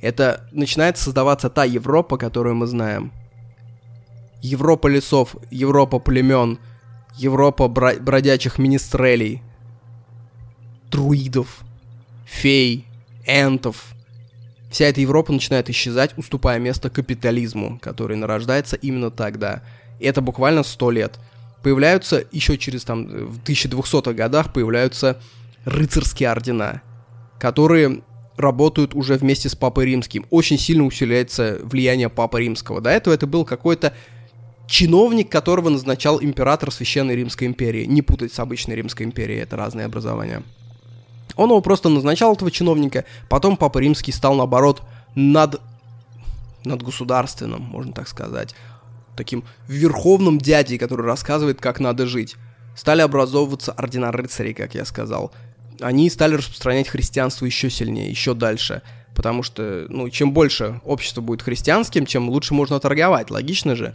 [0.00, 3.12] Это начинает создаваться та Европа, которую мы знаем.
[4.42, 6.58] Европа лесов, Европа племен,
[7.16, 9.42] Европа бро- бродячих министрелей,
[10.90, 11.60] друидов,
[12.24, 12.86] фей,
[13.26, 13.94] энтов.
[14.70, 19.62] Вся эта Европа начинает исчезать, уступая место капитализму, который нарождается именно тогда.
[19.98, 21.18] И это буквально сто лет.
[21.62, 25.20] Появляются еще через там в 1200-х годах появляются
[25.64, 26.82] рыцарские ордена
[27.40, 28.02] которые
[28.36, 30.26] работают уже вместе с Папой Римским.
[30.30, 32.80] Очень сильно усиляется влияние Папы Римского.
[32.80, 33.94] До этого это был какой-то
[34.68, 37.86] чиновник, которого назначал император Священной Римской империи.
[37.86, 40.42] Не путать с обычной Римской империей, это разные образования.
[41.34, 44.82] Он его просто назначал, этого чиновника, потом Папа Римский стал, наоборот,
[45.14, 45.60] над,
[46.64, 48.54] над государственным, можно так сказать,
[49.16, 52.36] таким верховным дядей, который рассказывает, как надо жить.
[52.76, 55.32] Стали образовываться ордена рыцарей, как я сказал
[55.80, 58.82] они стали распространять христианство еще сильнее, еще дальше.
[59.14, 63.94] Потому что, ну, чем больше общество будет христианским, чем лучше можно торговать, логично же.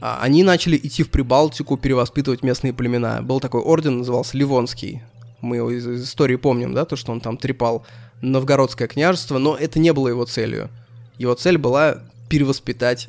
[0.00, 3.22] А они начали идти в Прибалтику, перевоспитывать местные племена.
[3.22, 5.02] Был такой орден, назывался Ливонский.
[5.40, 7.86] Мы его из, из истории помним, да, то, что он там трепал
[8.22, 10.70] новгородское княжество, но это не было его целью.
[11.18, 13.08] Его цель была перевоспитать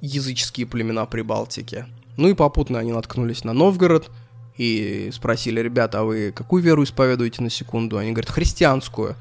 [0.00, 1.86] языческие племена Прибалтики.
[2.16, 4.10] Ну и попутно они наткнулись на Новгород
[4.58, 7.96] и спросили, ребята, а вы какую веру исповедуете на секунду?
[7.96, 9.14] Они говорят, христианскую.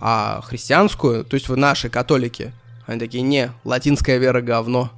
[0.00, 2.52] А христианскую, то есть вы наши католики?
[2.86, 4.90] Они такие, не, латинская вера говно.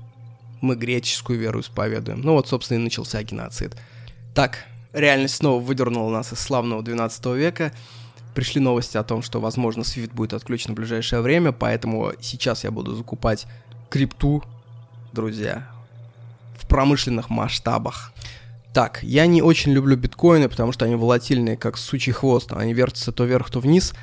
[0.62, 2.22] Мы греческую веру исповедуем.
[2.22, 3.76] Ну вот, собственно, и начался геноцид.
[4.34, 7.72] Так, реальность снова выдернула нас из славного 12 века.
[8.34, 12.70] Пришли новости о том, что, возможно, Swift будет отключен в ближайшее время, поэтому сейчас я
[12.70, 13.46] буду закупать
[13.90, 14.42] крипту,
[15.12, 15.68] друзья,
[16.56, 18.12] в промышленных масштабах.
[18.74, 22.52] Так, я не очень люблю биткоины, потому что они волатильные, как сучий хвост.
[22.52, 23.94] Они вертятся то вверх, то вниз.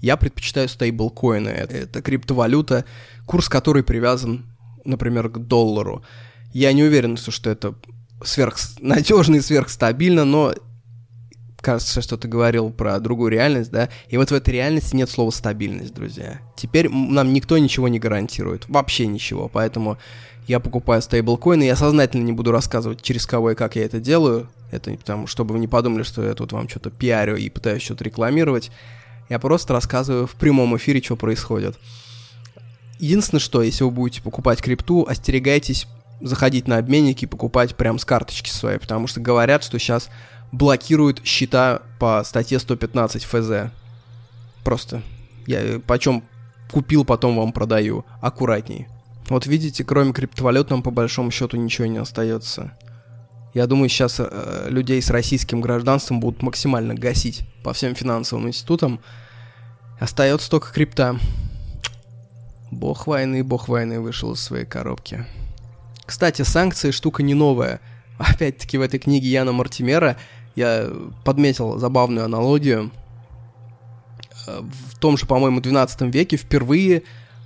[0.00, 1.48] Я предпочитаю стейблкоины.
[1.48, 2.84] Это криптовалюта,
[3.26, 4.46] курс которой привязан,
[4.84, 6.04] например, к доллару.
[6.52, 7.74] Я не уверен, что это
[8.22, 10.54] сверхнадежно и сверхстабильно, но
[11.62, 15.30] кажется, что ты говорил про другую реальность, да, и вот в этой реальности нет слова
[15.30, 16.40] стабильность, друзья.
[16.56, 19.96] Теперь нам никто ничего не гарантирует, вообще ничего, поэтому
[20.46, 24.48] я покупаю стейблкоины, я сознательно не буду рассказывать, через кого и как я это делаю,
[24.70, 28.04] это потому, чтобы вы не подумали, что я тут вам что-то пиарю и пытаюсь что-то
[28.04, 28.70] рекламировать,
[29.28, 31.78] я просто рассказываю в прямом эфире, что происходит.
[32.98, 35.86] Единственное, что, если вы будете покупать крипту, остерегайтесь
[36.20, 40.08] заходить на обменники и покупать прям с карточки своей, потому что говорят, что сейчас
[40.52, 43.72] блокируют счета по статье 115 ФЗ.
[44.62, 45.02] Просто.
[45.46, 46.22] Я почем
[46.70, 48.04] купил, потом вам продаю.
[48.20, 48.86] Аккуратней.
[49.28, 52.76] Вот видите, кроме криптовалют нам по большому счету ничего не остается.
[53.54, 59.00] Я думаю, сейчас э, людей с российским гражданством будут максимально гасить по всем финансовым институтам.
[60.00, 61.18] Остается только крипта.
[62.70, 65.26] Бог войны, бог войны вышел из своей коробки.
[66.06, 67.80] Кстати, санкции штука не новая.
[68.18, 70.16] Опять-таки в этой книге Яна Мартимера
[70.54, 70.90] я
[71.24, 72.90] подметил забавную аналогию.
[74.46, 77.02] Э, в том же, по-моему, 12 веке впервые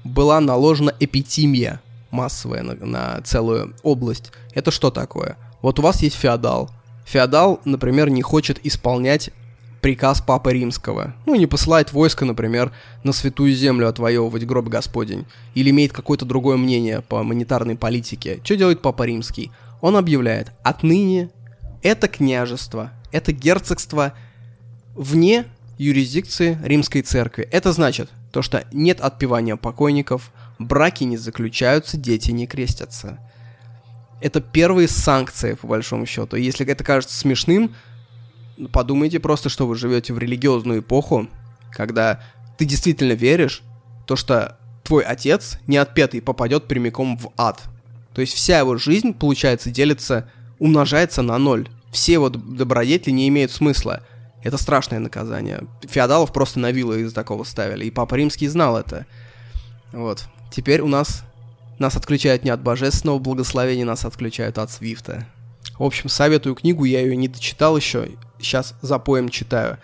[0.07, 4.33] была наложена эпитимия массовая на, на целую область.
[4.55, 5.37] Это что такое?
[5.62, 6.71] Вот у вас есть феодал.
[7.05, 9.31] Феодал, например, не хочет исполнять
[9.81, 11.14] приказ Папы Римского.
[11.27, 12.73] Ну, не посылает войско, например,
[13.05, 15.27] на святую землю отвоевывать гроб Господень.
[15.55, 18.40] Или имеет какое-то другое мнение по монетарной политике.
[18.42, 19.53] Что делает Папа Римский?
[19.81, 21.31] Он объявляет, отныне
[21.83, 24.14] это княжество, это герцогство
[24.95, 25.45] вне
[25.79, 27.49] юрисдикции римской церкви.
[27.53, 33.18] Это значит, то, что нет отпевания покойников, браки не заключаются, дети не крестятся.
[34.20, 36.37] Это первые санкции, по большому счету.
[36.37, 37.75] Если это кажется смешным,
[38.72, 41.29] подумайте просто, что вы живете в религиозную эпоху,
[41.70, 42.22] когда
[42.59, 43.62] ты действительно веришь,
[44.07, 47.62] то что твой отец, не отпетый, попадет прямиком в ад.
[48.12, 51.70] То есть вся его жизнь, получается, делится, умножается на ноль.
[51.90, 54.03] Все его добродетели не имеют смысла.
[54.47, 55.65] Это страшное наказание.
[55.89, 59.05] Феодалов просто на вилы из такого ставили, и Папа Римский знал это.
[59.91, 60.27] Вот.
[60.53, 61.25] Теперь у нас...
[61.81, 65.27] Нас отключают не от божественного благословения, нас отключают от Свифта.
[65.81, 69.79] В общем, советую книгу, я ее не дочитал еще, сейчас запоем читаю.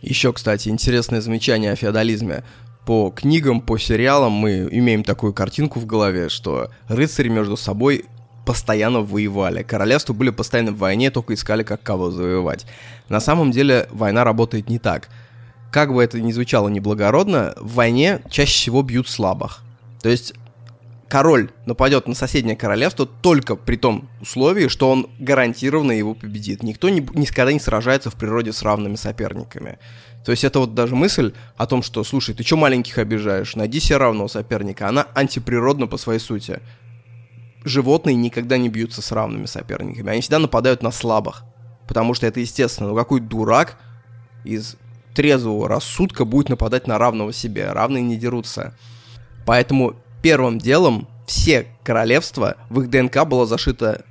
[0.00, 2.44] Еще, кстати, интересное замечание о феодализме.
[2.86, 8.06] По книгам, по сериалам мы имеем такую картинку в голове, что рыцари между собой
[8.44, 9.62] постоянно воевали.
[9.62, 12.66] Королевства были постоянно в войне, только искали, как кого завоевать.
[13.08, 15.08] На самом деле война работает не так.
[15.70, 19.62] Как бы это ни звучало неблагородно, в войне чаще всего бьют слабых.
[20.02, 20.34] То есть
[21.08, 26.62] король нападет на соседнее королевство только при том условии, что он гарантированно его победит.
[26.62, 29.78] Никто не, никогда не сражается в природе с равными соперниками.
[30.24, 33.56] То есть это вот даже мысль о том, что, слушай, ты что маленьких обижаешь?
[33.56, 34.88] Найди себе равного соперника.
[34.88, 36.60] Она антиприродна по своей сути.
[37.64, 40.10] Животные никогда не бьются с равными соперниками.
[40.10, 41.44] Они всегда нападают на слабых.
[41.86, 42.90] Потому что это естественно.
[42.90, 43.78] Ну какой дурак
[44.44, 44.76] из
[45.14, 47.70] трезвого рассудка будет нападать на равного себе?
[47.70, 48.76] Равные не дерутся.
[49.46, 54.04] Поэтому первым делом все королевства, в их ДНК была зашита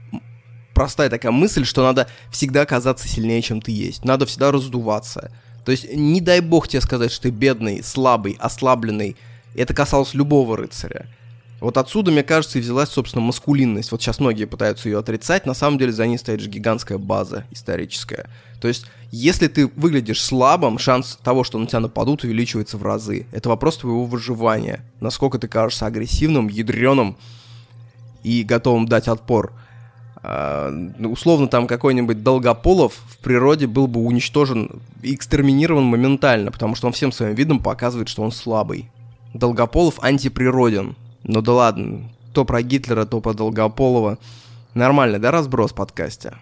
[0.74, 4.04] простая такая мысль, что надо всегда казаться сильнее, чем ты есть.
[4.04, 5.32] Надо всегда раздуваться.
[5.64, 9.16] То есть, не дай бог тебе сказать, что ты бедный, слабый, ослабленный.
[9.56, 11.06] Это касалось любого рыцаря.
[11.62, 13.92] Вот отсюда, мне кажется, и взялась, собственно, маскулинность.
[13.92, 17.46] Вот сейчас многие пытаются ее отрицать, на самом деле за ней стоит же гигантская база
[17.52, 18.28] историческая.
[18.60, 23.28] То есть, если ты выглядишь слабым, шанс того, что на тебя нападут, увеличивается в разы.
[23.32, 24.84] Это вопрос твоего выживания.
[25.00, 27.16] Насколько ты кажешься агрессивным, ядреным
[28.24, 29.54] и готовым дать отпор.
[30.24, 36.86] Uh, условно там какой-нибудь Долгополов в природе был бы уничтожен и экстерминирован моментально, потому что
[36.86, 38.92] он всем своим видом показывает, что он слабый.
[39.34, 40.96] Долгополов антиприроден.
[41.24, 44.18] Ну да ладно, то про Гитлера, то про Долгополова.
[44.74, 46.36] Нормально, да, разброс подкасте?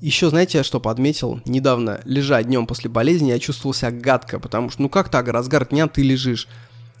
[0.00, 1.40] Еще, знаете, я что подметил?
[1.44, 5.66] Недавно, лежа днем после болезни, я чувствовал себя гадко, потому что, ну как так, разгар
[5.66, 6.48] дня ты лежишь.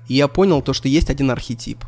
[0.08, 1.84] И я понял то, что есть один архетип.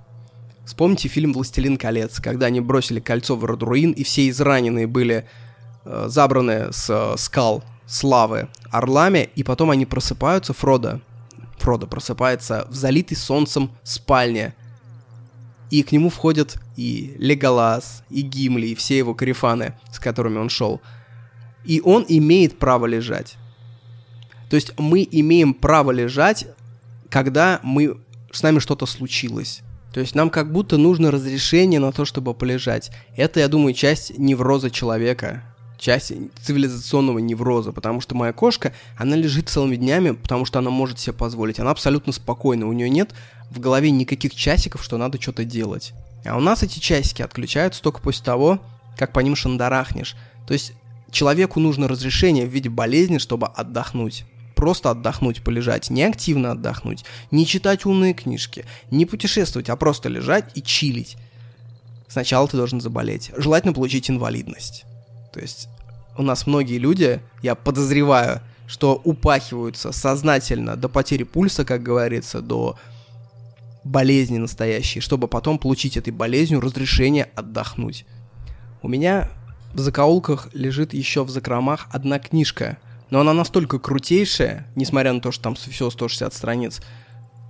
[0.65, 5.29] Вспомните фильм «Властелин колец», когда они бросили кольцо в Родруин, и все израненные были
[5.85, 11.01] э, забраны с э, скал славы орлами, и потом они просыпаются, Фродо,
[11.59, 14.55] Фродо просыпается в залитой солнцем спальне,
[15.79, 20.49] и к нему входят и Леголас, и Гимли, и все его карифаны, с которыми он
[20.49, 20.81] шел.
[21.65, 23.37] И он имеет право лежать.
[24.51, 26.47] То есть мы имеем право лежать,
[27.11, 27.97] когда мы,
[28.31, 29.63] с нами что-то случилось.
[29.93, 32.93] То есть нам как будто нужно разрешение на то, чтобы полежать.
[33.17, 35.43] Это, я думаю, часть невроза человека
[35.85, 36.13] часть
[36.43, 41.13] цивилизационного невроза, потому что моя кошка, она лежит целыми днями, потому что она может себе
[41.13, 41.61] позволить.
[41.61, 43.15] Она абсолютно спокойна, у нее нет
[43.51, 45.93] в голове никаких часиков, что надо что-то делать.
[46.25, 48.61] А у нас эти часики отключаются только после того,
[48.97, 50.17] как по ним шандарахнешь.
[50.47, 50.73] То есть
[51.11, 54.25] человеку нужно разрешение в виде болезни, чтобы отдохнуть.
[54.55, 60.47] Просто отдохнуть, полежать, не активно отдохнуть, не читать умные книжки, не путешествовать, а просто лежать
[60.55, 61.19] и чилить.
[62.09, 63.33] Сначала ты должен заболеть.
[63.37, 64.85] Желательно получить инвалидность.
[65.35, 65.69] То есть
[66.17, 72.77] у нас многие люди, я подозреваю, что упахиваются сознательно до потери пульса, как говорится, до
[73.85, 78.07] болезни настоящей, чтобы потом получить этой болезнью разрешение отдохнуть.
[78.83, 79.31] У меня
[79.75, 82.79] в закоулках лежит еще в закромах одна книжка,
[83.11, 86.81] но она настолько крутейшая, несмотря на то, что там всего 160 страниц,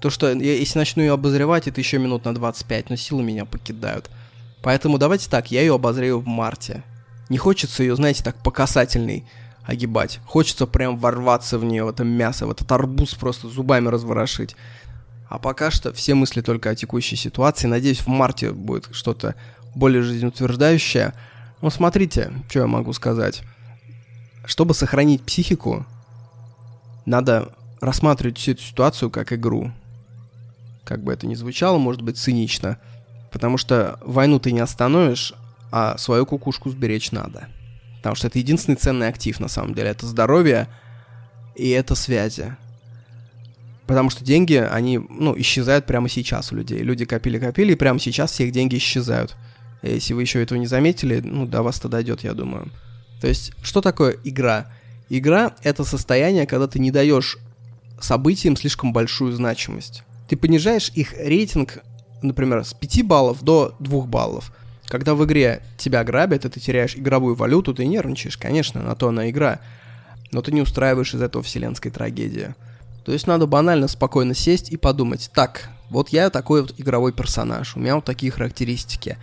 [0.01, 3.45] то что я, если начну ее обозревать, это еще минут на 25, но силы меня
[3.45, 4.11] покидают.
[4.63, 6.83] Поэтому давайте так, я ее обозрею в марте.
[7.29, 9.25] Не хочется ее, знаете, так по касательной
[9.65, 10.21] огибать.
[10.27, 14.57] Хочется прям ворваться в нее, в это мясо, в этот арбуз просто зубами разворошить.
[15.29, 17.67] А пока что все мысли только о текущей ситуации.
[17.67, 19.35] Надеюсь, в марте будет что-то
[19.75, 21.15] более жизнеутверждающее.
[21.63, 23.43] Ну, смотрите, что я могу сказать.
[24.45, 25.87] Чтобы сохранить психику,
[27.07, 29.73] надо рассматривать всю эту ситуацию как игру.
[30.85, 32.79] Как бы это ни звучало, может быть, цинично.
[33.33, 35.35] Потому что войну ты не остановишь,
[35.77, 37.49] а свою кукушку сберечь надо.
[37.97, 39.89] Потому что это единственный ценный актив, на самом деле.
[39.89, 40.69] Это здоровье
[41.57, 42.55] и это связи.
[43.85, 46.79] Потому что деньги, они, ну, исчезают прямо сейчас у людей.
[46.79, 49.35] Люди копили-копили, и прямо сейчас все их деньги исчезают.
[49.83, 52.71] И если вы еще этого не заметили, ну, до вас-то дойдет, я думаю.
[53.21, 54.67] То есть, что такое игра?
[55.09, 57.37] Игра— это состояние, когда ты не даешь
[58.01, 60.05] событиям слишком большую значимость.
[60.29, 61.83] Ты понижаешь их рейтинг,
[62.23, 64.53] например, с 5 баллов до 2 баллов—
[64.87, 69.09] когда в игре тебя грабят, и ты теряешь игровую валюту, ты нервничаешь, конечно, на то
[69.09, 69.61] она игра.
[70.33, 72.55] Но ты не устраиваешь из этого вселенской трагедии.
[73.05, 77.77] То есть надо банально спокойно сесть и подумать, так, вот я такой вот игровой персонаж,
[77.77, 79.19] у меня вот такие характеристики.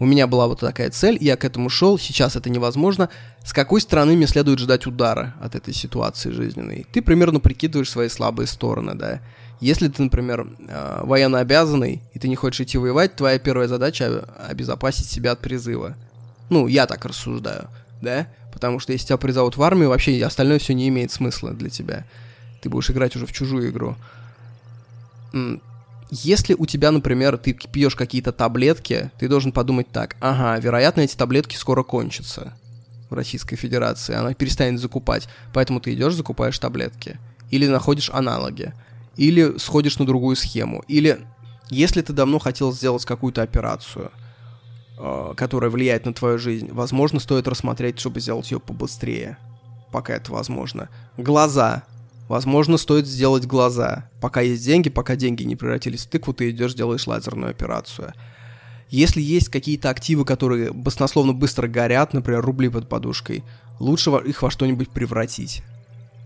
[0.00, 3.10] У меня была вот такая цель, я к этому шел, сейчас это невозможно.
[3.44, 6.86] С какой стороны мне следует ждать удара от этой ситуации жизненной?
[6.92, 9.20] Ты примерно прикидываешь свои слабые стороны, да.
[9.60, 14.28] Если ты, например, э, военно обязанный, и ты не хочешь идти воевать, твоя первая задача—
[14.48, 15.96] обезопасить себя от призыва.
[16.50, 17.68] Ну, я так рассуждаю,
[18.02, 18.26] да?
[18.52, 22.04] Потому что если тебя призовут в армию, вообще остальное все не имеет смысла для тебя.
[22.62, 23.96] Ты будешь играть уже в чужую игру.
[26.10, 31.16] Если у тебя, например, ты пьешь какие-то таблетки, ты должен подумать так, ага, вероятно, эти
[31.16, 32.52] таблетки скоро кончатся
[33.10, 37.18] в Российской Федерации, она перестанет закупать, поэтому ты идешь, закупаешь таблетки.
[37.50, 38.72] Или находишь аналоги
[39.16, 41.26] или сходишь на другую схему, или
[41.70, 44.10] если ты давно хотел сделать какую-то операцию,
[44.98, 49.38] э, которая влияет на твою жизнь, возможно, стоит рассмотреть, чтобы сделать ее побыстрее,
[49.92, 50.88] пока это возможно.
[51.16, 51.84] Глаза.
[52.28, 54.08] Возможно, стоит сделать глаза.
[54.20, 58.14] Пока есть деньги, пока деньги не превратились в тыкву, ты идешь, делаешь лазерную операцию.
[58.88, 63.44] Если есть какие-то активы, которые баснословно быстро горят, например, рубли под подушкой,
[63.78, 65.62] лучше их во что-нибудь превратить.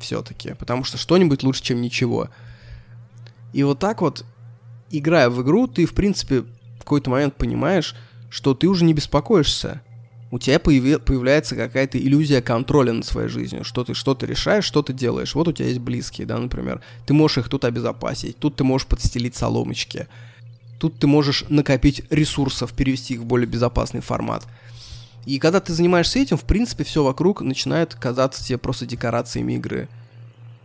[0.00, 0.54] Все-таки.
[0.54, 2.28] Потому что что-нибудь лучше, чем ничего.
[3.52, 4.24] И вот так вот,
[4.90, 7.94] играя в игру, ты, в принципе, в какой-то момент понимаешь,
[8.30, 9.82] что ты уже не беспокоишься.
[10.30, 14.82] У тебя появи- появляется какая-то иллюзия контроля над своей жизнью, что ты что-то решаешь, что
[14.82, 15.34] ты делаешь.
[15.34, 16.82] Вот у тебя есть близкие, да, например.
[17.06, 20.06] Ты можешь их тут обезопасить, тут ты можешь подстелить соломочки,
[20.78, 24.46] тут ты можешь накопить ресурсов, перевести их в более безопасный формат.
[25.24, 29.88] И когда ты занимаешься этим, в принципе, все вокруг начинает казаться тебе просто декорациями игры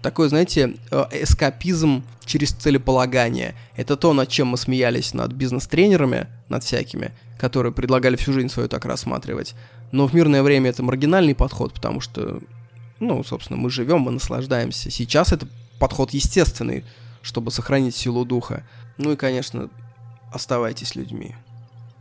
[0.03, 3.55] такой, знаете, э, эскапизм через целеполагание.
[3.75, 8.67] Это то, над чем мы смеялись над бизнес-тренерами, над всякими, которые предлагали всю жизнь свою
[8.67, 9.55] так рассматривать.
[9.91, 12.41] Но в мирное время это маргинальный подход, потому что,
[12.99, 14.91] ну, собственно, мы живем, мы наслаждаемся.
[14.91, 15.47] Сейчас это
[15.79, 16.83] подход естественный,
[17.21, 18.67] чтобы сохранить силу духа.
[18.97, 19.69] Ну и, конечно,
[20.33, 21.33] оставайтесь людьми.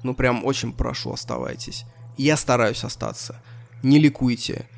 [0.02, 1.84] Ну, прям очень прошу, оставайтесь.
[2.18, 3.40] Я стараюсь остаться.
[3.84, 4.68] Не ликуйте,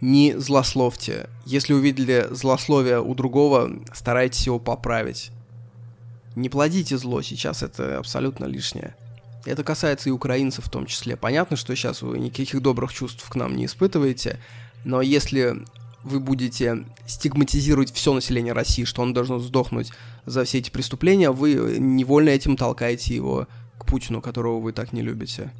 [0.00, 1.28] не злословьте.
[1.44, 5.30] Если увидели злословие у другого, старайтесь его поправить.
[6.36, 8.94] Не плодите зло, сейчас это абсолютно лишнее.
[9.44, 11.16] Это касается и украинцев в том числе.
[11.16, 14.38] Понятно, что сейчас вы никаких добрых чувств к нам не испытываете,
[14.84, 15.64] но если
[16.02, 19.92] вы будете стигматизировать все население России, что он должен сдохнуть
[20.24, 23.48] за все эти преступления, вы невольно этим толкаете его
[23.78, 25.50] к Путину, которого вы так не любите.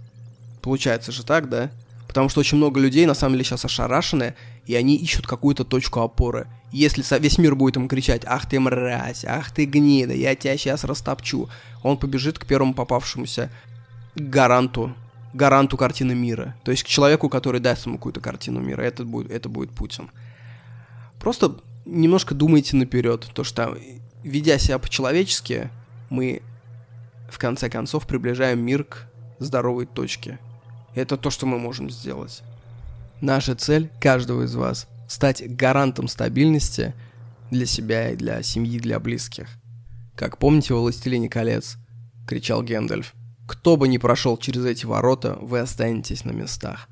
[0.63, 1.71] Получается же так, да?
[2.11, 4.35] Потому что очень много людей на самом деле сейчас ошарашены,
[4.67, 6.49] и они ищут какую-то точку опоры.
[6.73, 9.25] Если весь мир будет им кричать «Ах ты мразь!
[9.25, 10.13] Ах ты гнида!
[10.13, 11.49] Я тебя сейчас растопчу!»
[11.85, 13.49] Он побежит к первому попавшемуся
[14.17, 14.93] гаранту,
[15.35, 16.57] гаранту картины мира.
[16.65, 18.83] То есть к человеку, который даст ему какую-то картину мира.
[18.83, 20.11] Это будет, это будет Путин.
[21.21, 23.31] Просто немножко думайте наперед.
[23.33, 23.79] То, что
[24.25, 25.71] ведя себя по-человечески,
[26.09, 26.43] мы
[27.31, 29.07] в конце концов приближаем мир к
[29.39, 30.41] здоровой точке.
[30.95, 32.43] Это то, что мы можем сделать.
[33.21, 36.95] Наша цель каждого из вас– стать гарантом стабильности
[37.51, 39.49] для себя и для семьи, для близких.
[40.17, 41.77] Как помните в «Властелине колец»
[42.27, 43.15] кричал Гэндальф,
[43.51, 46.89] кто бы ни прошел через эти ворота, вы останетесь на местах.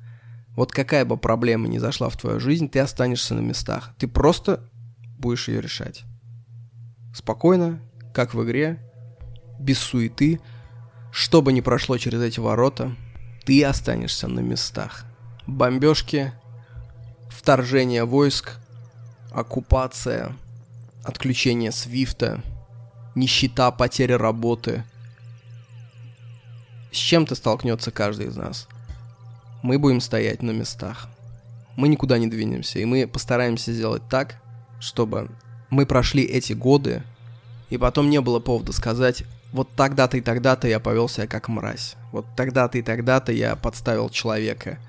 [0.57, 3.93] Вот какая бы проблема ни зашла в твою жизнь, ты останешься на местах.
[3.97, 4.69] Ты просто
[5.17, 6.03] будешь ее решать.
[7.15, 7.79] Спокойно,
[8.13, 8.77] как в игре,
[9.57, 10.41] без суеты,
[11.13, 12.93] что бы ни прошло через эти ворота,
[13.49, 15.05] ты останешься на местах.
[15.47, 16.33] Бомбежки,
[17.31, 18.59] вторжение войск,
[19.31, 20.33] оккупация,
[21.03, 22.43] отключение свифта,
[23.15, 24.83] нищета, потеря работы–
[26.91, 28.67] с чем-то столкнется каждый из нас.
[29.63, 31.07] Мы будем стоять на местах.
[31.75, 34.35] Мы никуда не двинемся, и мы постараемся сделать так,
[34.79, 35.27] чтобы
[35.71, 37.01] мы прошли эти годы,
[37.71, 39.23] и потом не было повода сказать,
[39.53, 41.95] вот тогда-то и тогда-то я повел себя как мразь.
[42.11, 44.79] Вот тогда-то и тогда-то я подставил человека.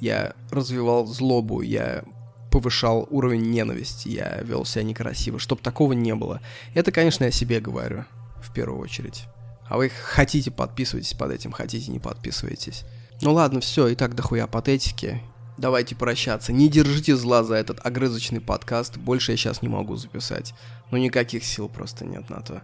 [0.00, 2.04] Я развивал злобу, я
[2.50, 6.40] повышал уровень ненависти, я вел себя некрасиво, чтобы такого не было.
[6.74, 8.04] Это, конечно, я себе говорю,
[8.42, 9.24] в первую очередь.
[9.68, 12.84] А вы хотите, подписывайтесь под этим, хотите, не подписывайтесь.
[13.20, 15.20] Ну ладно, все, и так дохуя патетики.
[15.58, 16.52] Давайте прощаться.
[16.52, 18.98] Не держите зла за этот огрызочный подкаст.
[18.98, 20.54] Больше я сейчас не могу записать.
[20.90, 22.62] Ну никаких сил просто нет на то.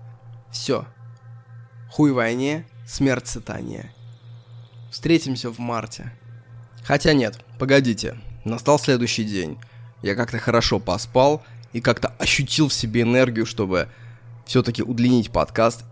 [0.50, 0.84] Все.
[1.90, 3.92] Хуй войне, смерть сатане.
[4.92, 6.12] Встретимся в марте.
[6.84, 8.18] Хотя нет, погодите.
[8.44, 9.58] Настал следующий день.
[10.02, 13.88] Я как-то хорошо поспал и как-то ощутил в себе энергию, чтобы
[14.44, 15.84] все-таки удлинить подкаст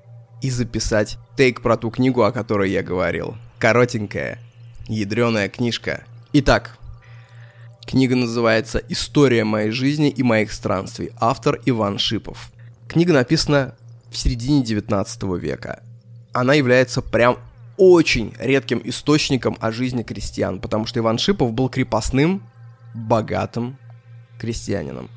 [0.43, 3.39] и записать тейк про ту книгу, о которой я говорил.
[3.59, 4.39] Коротенькая,
[4.87, 6.05] ядреная книжка.
[6.35, 6.77] Итак,
[7.87, 11.11] книга называется «История моей жизни и моих странствий».
[11.19, 12.53] Автор Иван Шипов.
[12.87, 13.75] Книга написана
[14.11, 15.83] в середине 19 века.
[16.33, 17.39] Она является прям
[17.81, 22.43] очень редким источником о жизни крестьян, потому что Иван Шипов был крепостным,
[22.95, 23.79] богатым
[24.39, 25.09] крестьянином.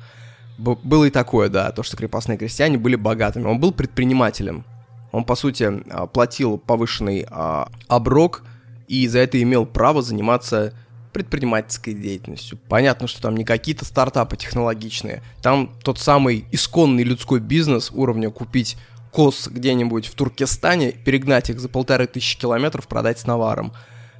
[0.56, 3.44] Б- было и такое, да, то, что крепостные крестьяне были богатыми.
[3.44, 4.64] Он был предпринимателем,
[5.12, 8.44] он, по сути, а, платил повышенный а, оброк
[8.88, 10.72] и за это имел право заниматься
[11.12, 12.58] предпринимательской деятельностью.
[12.68, 15.22] Понятно, что там не какие-то стартапы технологичные.
[15.42, 18.78] Там тот самый исконный людской бизнес уровня купить
[19.14, 23.72] коз где-нибудь в Туркестане, перегнать их за полторы тысячи километров, продать с наваром.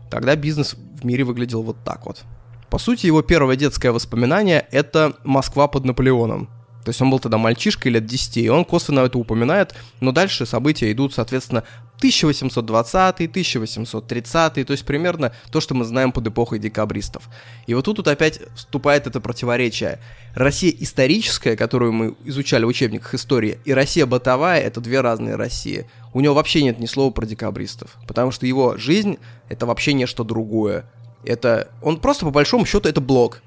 [0.09, 2.23] Тогда бизнес в мире выглядел вот так вот.
[2.71, 6.49] По сути, его первое детское воспоминание— это Москва под Наполеоном.
[6.85, 10.45] То есть он был тогда мальчишкой лет 10, и он косвенно это упоминает, но дальше
[10.45, 11.65] события идут, соответственно,
[11.99, 17.31] 1820, 1830, то есть примерно то, что мы знаем под эпохой декабристов.
[17.67, 19.99] И вот тут, тут опять вступает это противоречие.
[20.35, 25.87] Россия историческая, которую мы изучали в учебниках истории, и Россия бытовая— это две разные России.
[26.13, 29.19] У него вообще нет ни слова про декабристов, потому что его жизнь—
[29.49, 30.85] это вообще нечто другое.
[31.25, 31.71] Это...
[31.81, 33.41] Он просто, по большому счету, это блог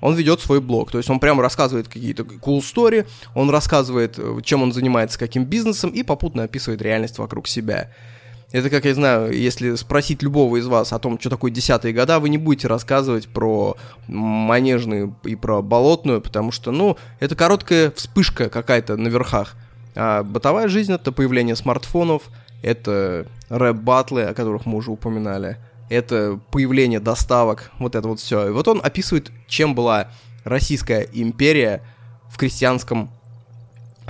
[0.00, 0.90] он ведет свой блог.
[0.90, 5.44] То есть он прямо рассказывает какие-то cool story, он рассказывает, э, чем он занимается, каким
[5.44, 7.90] бизнесом, и попутно описывает реальность вокруг себя.
[8.50, 12.18] Это, как я знаю, если спросить любого из вас о том, что такое десятые года,
[12.18, 13.76] вы не будете рассказывать про
[14.06, 19.54] манежную и про болотную, потому что, ну, это короткая вспышка какая-то на верхах.
[19.94, 22.22] А бытовая жизнь— это появление смартфонов,
[22.62, 25.58] это рэп-батлы, о которых мы уже упоминали—
[25.88, 28.48] это появление доставок, вот это вот все.
[28.48, 30.08] И вот он описывает, чем была
[30.44, 31.82] Российская империя
[32.30, 33.10] в крестьянском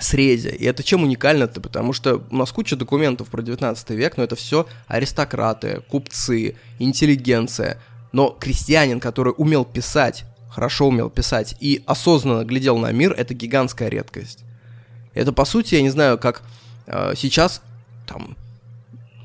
[0.01, 0.51] срезе.
[0.51, 4.37] И это чем уникально-то, потому что у нас куча документов про 19 век, но это
[4.37, 7.79] все аристократы, купцы, интеллигенция.
[8.13, 13.89] Но крестьянин, который умел писать, хорошо умел писать и осознанно глядел на мир, это гигантская
[13.89, 14.45] редкость.
[15.15, 16.43] Это, по сути, я не знаю, как
[16.87, 17.63] э, сейчас,
[18.07, 18.37] там,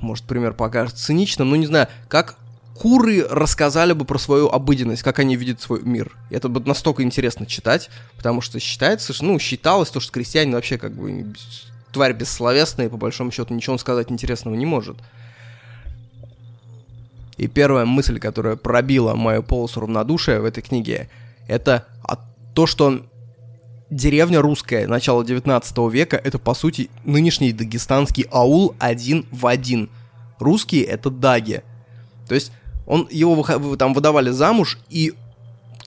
[0.02, 2.36] может, пример покажется циничным, но не знаю, как
[2.84, 6.18] куры рассказали бы про свою обыденность, как они видят свой мир.
[6.30, 10.78] И это будет настолько интересно читать, потому что считается, ну, считалось то, что крестьянин вообще
[10.78, 11.34] как бы
[11.94, 14.98] тварь бессловесная, и по большому счету ничего он сказать интересного не может.
[17.38, 21.10] И первая мысль, которая пробила мою полосу равнодушия в этой книге,
[21.48, 21.88] это
[22.54, 23.06] то, что
[23.90, 29.90] деревня русская начала 19 века это, по сути, нынешний дагестанский аул один в один.
[30.38, 31.64] Русские— это даги.
[32.28, 32.52] То есть
[32.86, 35.14] он, его там выдавали замуж, и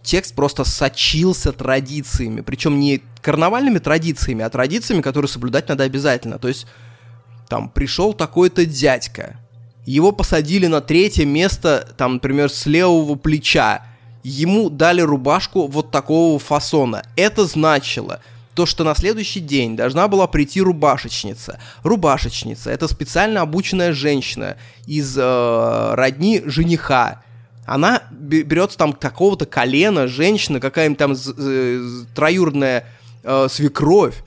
[0.03, 2.41] текст просто сочился традициями.
[2.41, 6.39] Причем не карнавальными традициями, а традициями, которые соблюдать надо обязательно.
[6.39, 6.67] То есть
[7.49, 9.37] там пришел такой-то дядька,
[9.85, 13.83] его посадили на третье место, там, например, с левого плеча.
[14.25, 17.05] Ему дали рубашку вот такого фасона.
[17.15, 18.21] Это значило,
[18.57, 21.61] то, что на следующий день должна была прийти рубашечница.
[21.83, 27.23] Рубашечница— это специально обученная женщина из э, родни жениха.
[27.67, 31.15] Она берется там какого-то колена, женщина, какая-нибудь там
[32.15, 32.87] троюродная
[33.23, 34.25] э, свекровь,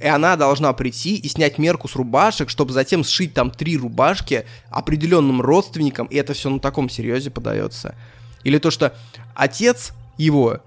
[0.00, 4.46] и она должна прийти и снять мерку с рубашек, чтобы затем сшить там три рубашки
[4.70, 7.94] определенным родственникам, и это все на таком серьезе подается.
[8.42, 8.94] Или то, что
[9.36, 10.60] отец его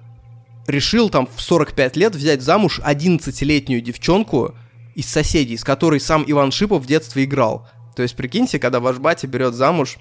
[0.67, 4.55] решил там в 45 лет взять замуж 11-летнюю девчонку
[4.95, 7.67] из соседей, с которой сам Иван Шипов в детстве играл.
[7.95, 9.97] То есть, прикиньте, когда ваш батя берет замуж,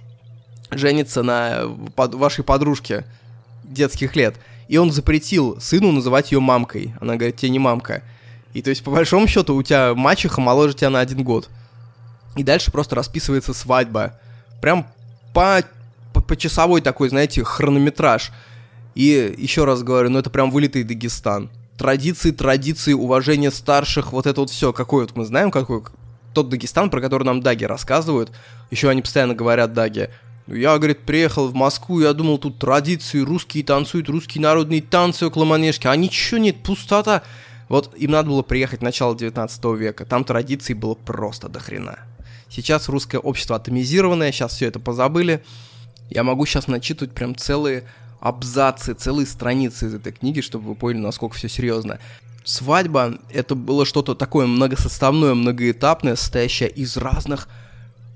[0.71, 3.05] женится на под, вашей подружке
[3.65, 4.37] детских лет,
[4.69, 6.95] и он запретил сыну называть ее мамкой.
[7.01, 8.03] Она говорит, тебе не мамка.
[8.55, 11.49] И то есть, по большому счету, у тебя мачеха моложе тебя на один год.
[12.37, 14.19] И дальше просто расписывается свадьба.
[14.61, 14.87] Прям
[15.35, 15.63] по,
[16.13, 18.31] по, по часовой такой, знаете, хронометраж.
[18.95, 21.51] И еще раз говорю, ну это прям вылитый Дагестан.
[21.78, 24.72] Традиции, традиции, уважение старших, вот это вот все.
[24.72, 25.82] Какой вот мы знаем, какой
[26.34, 28.30] тот Дагестан, про который нам даги рассказывают.
[28.70, 30.11] Еще они постоянно говорят даги.
[30.47, 35.45] Я, говорит, приехал в Москву, я думал, тут традиции, русские танцуют, русские народные танцы около
[35.45, 35.86] манежки.
[35.86, 37.22] А ничего нет, пустота.
[37.68, 42.01] Вот им надо было приехать в начало 19 века, там традиций было просто до хрена.
[42.51, 45.43] Сейчас русское общество атомизированное, сейчас все это позабыли.
[46.11, 47.84] Я могу сейчас начитывать прям целые
[48.23, 51.99] абзацы, целые страницы из этой книги, чтобы вы поняли, насколько все серьезно.
[52.45, 57.49] Свадьба— это было что-то такое многосоставное, многоэтапное, состоящее из разных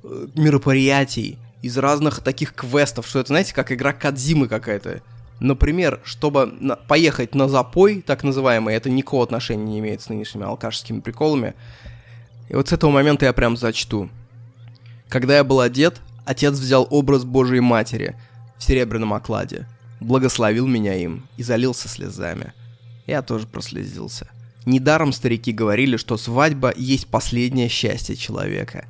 [0.04, 5.02] э, мероприятий, из разных таких квестов, что это, знаете, как игра Кадзимы какая-то.
[5.40, 10.46] Например, чтобы на, поехать на запой, так называемый, это никакого отношения не имеет с нынешними
[10.46, 11.54] алкашскими приколами.
[12.48, 14.09] И вот с этого момента я прям зачту.
[15.09, 18.14] Когда я был одет, отец взял образ Божией Матери
[18.57, 19.66] в серебряном окладе,
[20.01, 22.53] благословил меня им и залился слезами.
[23.07, 24.28] Я тоже прослезился.
[24.64, 28.86] Недаром старики говорили, что свадьба есть последнее счастье человека.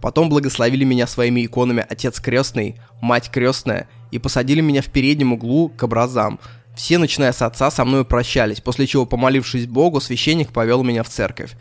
[0.00, 5.68] Потом благословили меня своими иконами отец крестный, мать крестная и посадили меня в переднем углу
[5.68, 6.38] к образам.
[6.76, 11.08] Все, начиная с отца, со мной прощались, после чего, помолившись Богу, священник повел меня в
[11.08, 11.56] церковь.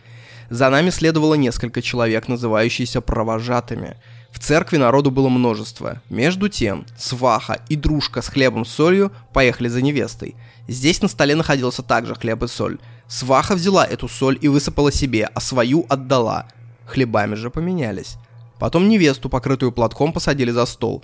[0.50, 3.96] За нами следовало несколько человек, называющиеся провожатыми.
[4.36, 6.02] В церкви народу было множество.
[6.10, 10.36] Между тем, сваха и дружка с хлебом с солью поехали за невестой.
[10.68, 12.78] Здесь на столе находился также хлеб и соль.
[13.08, 16.48] Сваха взяла эту соль и высыпала себе, а свою отдала.
[16.86, 18.18] Хлебами же поменялись.
[18.60, 21.02] Потом невесту, покрытую платком, посадили за стол.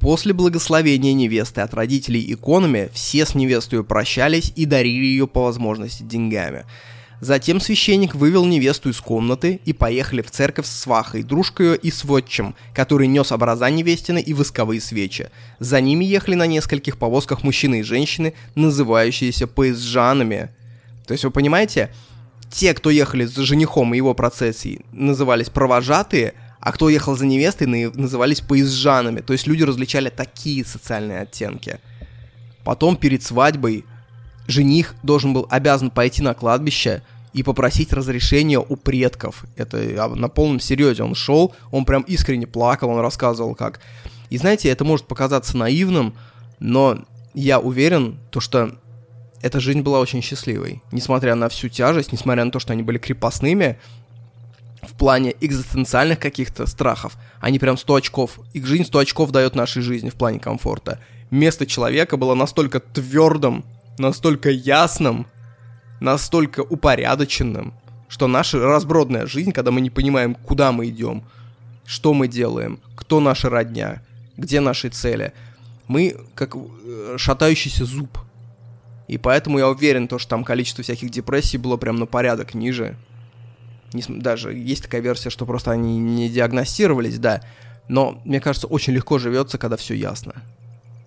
[0.00, 6.02] После благословения невесты от родителей иконами все с невестой прощались и дарили ее по возможности
[6.02, 6.64] деньгами.
[7.24, 12.54] Затем священник вывел невесту из комнаты и поехали в церковь с свахой, дружкой и сводчем,
[12.74, 15.30] который нес образа невестины и восковые свечи.
[15.58, 20.50] За ними ехали на нескольких повозках мужчины и женщины, называющиеся поезжанами.
[21.06, 21.94] То есть вы понимаете,
[22.50, 27.68] те, кто ехали за женихом и его процессией, назывались провожатые, а кто ехал за невестой,
[27.94, 29.22] назывались поезжанами.
[29.22, 31.78] То есть люди различали такие социальные оттенки.
[32.64, 33.86] Потом перед свадьбой
[34.46, 37.02] жених должен был обязан пойти на кладбище
[37.34, 39.44] и попросить разрешения у предков.
[39.56, 39.76] Это
[40.14, 41.02] на полном серьезе.
[41.02, 43.80] Он шел, он прям искренне плакал, он рассказывал как.
[44.30, 46.14] И знаете, это может показаться наивным,
[46.60, 46.98] но
[47.34, 48.76] я уверен, то что
[49.42, 50.80] эта жизнь была очень счастливой.
[50.92, 53.78] Несмотря на всю тяжесть, несмотря на то, что они были крепостными,
[54.82, 59.82] в плане экзистенциальных каких-то страхов, они прям 100 очков, их жизнь 100 очков дает нашей
[59.82, 61.00] жизни в плане комфорта.
[61.30, 63.64] Место человека было настолько твердым,
[63.98, 65.26] настолько ясным,
[66.04, 67.74] настолько упорядоченным,
[68.08, 71.24] что наша разбродная жизнь, когда мы не понимаем, куда мы идем,
[71.84, 74.02] что мы делаем, кто наша родня,
[74.36, 75.32] где наши цели,
[75.88, 78.18] мы как э, шатающийся зуб.
[79.08, 82.96] И поэтому я уверен, то, что там количество всяких депрессий было прям на порядок ниже,
[84.08, 87.42] даже есть такая версия, что просто они не диагностировались, да,
[87.88, 90.34] Но, мне кажется, очень легко живется, когда все ясно.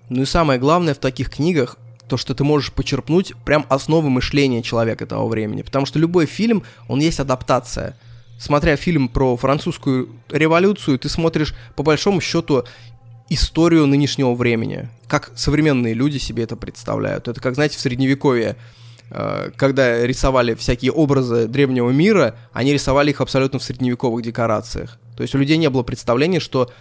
[0.09, 1.77] Ну и самое главное в таких книгах,
[2.07, 5.61] то, что ты можешь почерпнуть прям основы мышления человека того времени.
[5.61, 7.97] Потому что любой фильм, он есть адаптация.
[8.39, 12.65] Смотря фильм про французскую революцию, ты смотришь по большому счету
[13.29, 14.89] историю нынешнего времени.
[15.07, 17.27] Как современные люди себе это представляют.
[17.27, 18.55] Это как, знаете, в средневековье
[19.09, 24.99] Э, когда рисовали всякие образы древнего мира, они рисовали их абсолютно в средневековых декорациях.
[25.15, 26.71] То есть у людей не было представления, что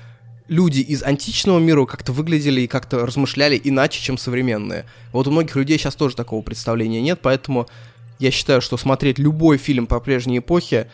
[0.49, 4.85] люди из античного мира как-то выглядели и как-то размышляли иначе, чем современные.
[5.13, 7.67] Вот у многих людей сейчас тоже такого представления нет, поэтому
[8.19, 10.89] я считаю, что смотреть любой фильм по прежней эпохе,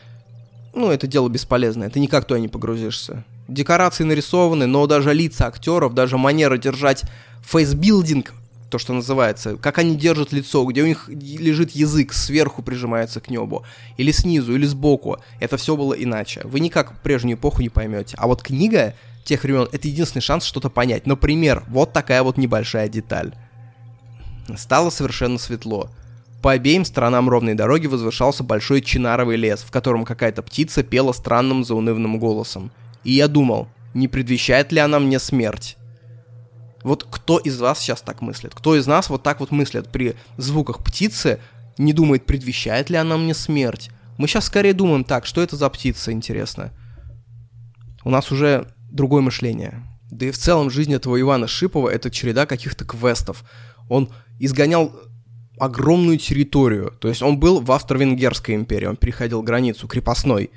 [0.74, 3.24] ну, это дело бесполезное, ты никак туда не погрузишься.
[3.48, 7.02] Декорации нарисованы, но даже лица актеров, даже манера держать
[7.42, 8.32] фейсбилдинг
[8.72, 13.28] то, что называется, как они держат лицо, где у них лежит язык, сверху прижимается к
[13.28, 13.64] небу,
[13.98, 15.18] или снизу, или сбоку.
[15.40, 16.40] Это все было иначе.
[16.44, 18.16] Вы никак прежнюю эпоху не поймете.
[18.18, 18.94] А вот книга
[19.24, 21.06] тех времен— это единственный шанс что-то понять.
[21.06, 23.34] Например, вот такая вот небольшая деталь.
[24.56, 25.90] Стало совершенно светло.
[26.42, 31.64] По обеим сторонам ровной дороги возвышался большой чинаровый лес, в котором какая-то птица пела странным
[31.64, 32.72] заунывным голосом.
[33.04, 35.76] И я думал, не предвещает ли она мне смерть?
[36.82, 38.54] Вот кто из вас сейчас так мыслит?
[38.54, 41.38] Кто из нас вот так вот мыслит при звуках птицы,
[41.78, 43.90] не думает, предвещает ли она мне смерть?
[44.18, 46.72] Мы сейчас скорее думаем так, что это за птица, интересно.
[48.04, 49.82] У нас уже другое мышление.
[50.10, 53.44] Да и в целом жизнь этого Ивана Шипова— это череда каких-то квестов.
[53.88, 54.92] Он изгонял
[55.58, 56.92] огромную территорию.
[57.00, 60.50] То есть он был в Австро-Венгерской империи, он переходил границу крепостной.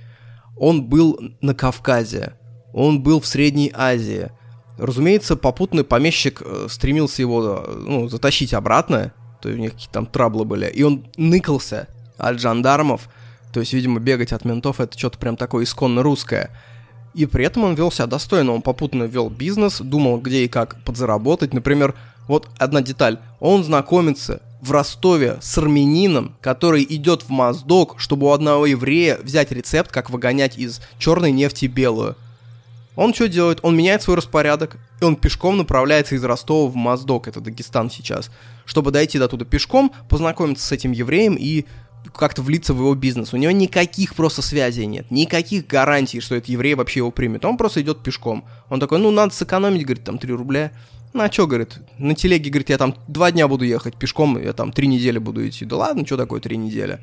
[0.58, 2.34] Он был на Кавказе,
[2.74, 4.32] он был в Средней Азии—
[4.78, 9.94] Разумеется, попутный помещик э, стремился его э, ну, затащить обратно, то есть у них какие-то
[9.94, 13.08] там траблы были, и он ныкался от жандармов,
[13.54, 16.50] то есть, видимо, бегать от ментов это что-то прям такое исконно русское.
[17.16, 20.76] И при этом он вел себя достойно, он попутно вел бизнес, думал, где и как
[20.84, 21.54] подзаработать.
[21.54, 21.96] Например,
[22.28, 28.32] вот одна деталь, он знакомится в Ростове с армянином, который идет в Моздок, чтобы у
[28.32, 32.18] одного еврея взять рецепт, как выгонять из черной нефти белую.
[32.98, 33.60] Он что делает?
[33.62, 38.30] Он меняет свой распорядок, и он пешком направляется из Ростова в Моздок, это Дагестан сейчас,
[38.66, 41.66] чтобы дойти до туда пешком, познакомиться с этим евреем и
[42.14, 43.34] как-то влиться в его бизнес.
[43.34, 47.46] У него никаких просто связей нет, никаких гарантий, что этот еврей вообще его примет.
[47.46, 48.46] Он просто идет пешком.
[48.70, 50.72] Он такой, ну, надо сэкономить, говорит, там, 3 рубля.
[51.14, 54.52] Ну, а что, говорит, на телеге, говорит, я там два дня буду ехать пешком, я
[54.52, 55.64] там три недели буду идти.
[55.64, 57.00] Да ладно, что такое три недели?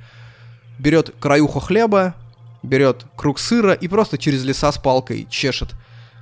[0.79, 2.15] Берет краюху хлеба,
[2.63, 5.71] берет круг сыра и просто через леса с палкой чешет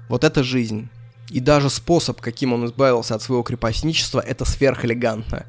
[0.09, 0.89] вот это жизнь.
[1.31, 5.47] И даже способ, каким он избавился от своего крепостничества, это сверхэлегантно.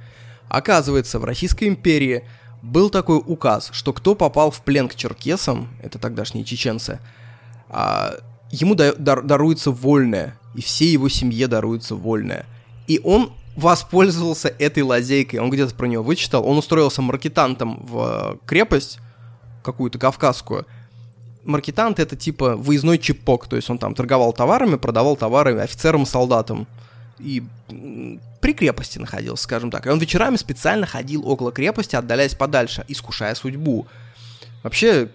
[0.49, 2.23] Оказывается, в Российской империи
[2.61, 6.99] был такой указ, что кто попал в плен к черкесам, это тогдашние чеченцы,
[7.69, 8.15] а,
[8.51, 12.45] ему да, дар, даруется вольное, и всей его семье даруется вольное.
[12.87, 18.99] И он воспользовался этой лазейкой, он где-то про нее вычитал, он устроился маркетантом в крепость,
[19.63, 20.65] какую-то кавказскую,
[21.43, 26.67] маркетант это типа выездной чипок, то есть он там торговал товарами, продавал товары офицерам солдатам.
[27.23, 27.43] И
[28.41, 29.85] при крепости находился, скажем так.
[29.85, 33.87] И он вечерами специально ходил около крепости, отдаляясь подальше, искушая судьбу.
[34.63, 35.09] Вообще,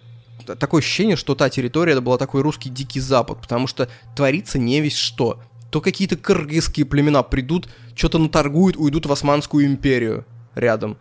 [0.58, 4.80] такое ощущение, что та территория это была такой русский дикий запад, потому что творится не
[4.80, 5.40] весь что.
[5.70, 10.96] То какие-то кыргызские племена придут, что-то наторгуют, уйдут в Османскую империю рядом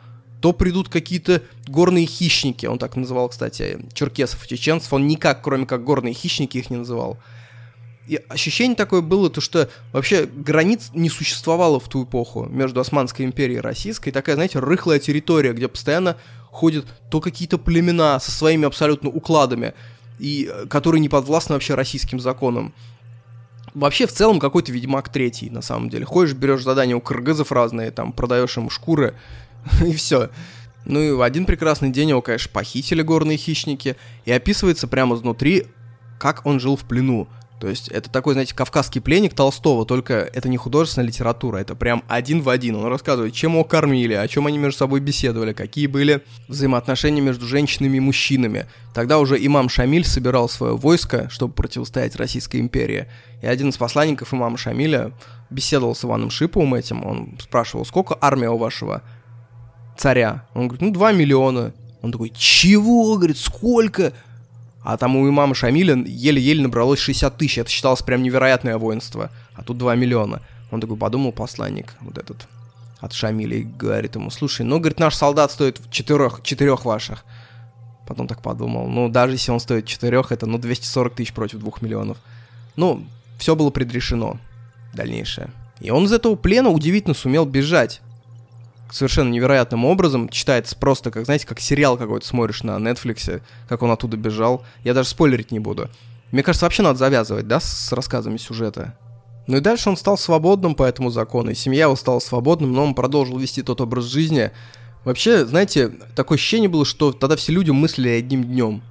[0.45, 5.65] то придут какие-то горные хищники, он так называл, кстати, черкесов и чеченцев, он никак, кроме
[5.65, 7.17] как горные хищники, их не называл.
[8.07, 13.25] И ощущение такое было, то что вообще границ не существовало в ту эпоху между Османской
[13.25, 14.11] империей и Российской.
[14.11, 16.17] Такая, знаете, рыхлая территория, где постоянно
[16.51, 19.73] ходят то какие-то племена со своими абсолютно укладами,
[20.19, 22.73] и э, которые не подвластны вообще российским законам.
[23.73, 26.05] Вообще, в целом, какой-то Ведьмак третий, на самом деле.
[26.05, 29.15] Ходишь, берешь задания у кыргызов разные, там, продаешь им шкуры,
[29.85, 30.29] и все.
[30.85, 35.65] Ну и в один прекрасный день его, конечно, похитили горные хищники, и описывается прямо изнутри,
[36.19, 37.27] как он жил в плену.
[37.59, 42.03] То есть это такой, знаете, кавказский пленник Толстого, только это не художественная литература, это прям
[42.07, 42.75] один в один.
[42.75, 47.47] Он рассказывает, чем его кормили, о чем они между собой беседовали, какие были взаимоотношения между
[47.47, 48.65] женщинами и мужчинами.
[48.93, 53.07] Тогда уже имам Шамиль собирал свое войско, чтобы противостоять Российской империи.
[53.41, 55.13] И один из посланников имама Шамиля
[55.49, 59.01] беседовал с Иваном Шиповым этим, он спрашивал, сколько армия у вашего
[59.97, 60.45] царя.
[60.53, 61.73] Он говорит, ну, 2 миллиона.
[62.01, 63.15] Он такой, чего?
[63.15, 64.13] Говорит, сколько?
[64.85, 67.57] А там у имама Шамиля еле-еле набралось 60 тысяч.
[67.57, 69.31] Это считалось прям невероятное воинство.
[69.55, 70.43] А тут 2 миллиона.
[70.69, 72.47] Он такой подумал, посланник вот этот
[72.99, 77.25] от Шамиля, и говорит ему, слушай, ну, говорит, наш солдат стоит четырех, четырех ваших.
[78.07, 81.71] Потом так подумал, ну, даже если он стоит четырех, это, ну, 240 тысяч против 2
[81.81, 82.17] миллионов.
[82.75, 83.03] Ну,
[83.39, 84.37] все было предрешено.
[84.93, 85.49] Дальнейшее.
[85.81, 88.01] И он из этого плена удивительно сумел бежать.
[88.91, 90.29] Совершенно невероятным образом.
[90.29, 94.63] Читается просто, как, знаете, как сериал какой-то смотришь на Netflix, как он оттуда бежал.
[94.83, 95.89] Я даже спойлерить не буду.
[96.31, 98.97] Мне кажется, вообще надо завязывать, да, с рассказами сюжета.
[99.47, 102.83] Ну и дальше он стал свободным по этому закону, и семья его стала свободным, но
[102.83, 104.51] он продолжил вести тот образ жизни.
[105.03, 108.81] Вообще, знаете, такое ощущение было, что тогда все люди мыслили одним днем.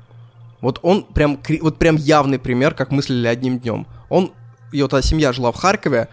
[0.60, 3.86] Вот он прям, вот прям явный пример, как мыслили одним днем.
[4.08, 4.32] Он,
[4.72, 6.08] его тогда семья жила в Харькове,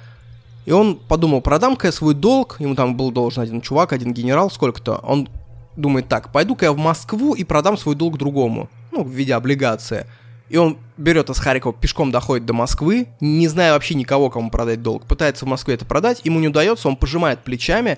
[0.65, 4.51] и он подумал, продам-ка я свой долг, ему там был должен один чувак, один генерал,
[4.51, 4.97] сколько-то.
[4.97, 5.27] Он
[5.75, 10.05] думает, так, пойду-ка я в Москву и продам свой долг другому, ну, в виде облигации.
[10.49, 14.83] И он берет из Харькова, пешком доходит до Москвы, не зная вообще никого, кому продать
[14.83, 15.05] долг.
[15.05, 17.97] Пытается в Москве это продать, ему не удается, он пожимает плечами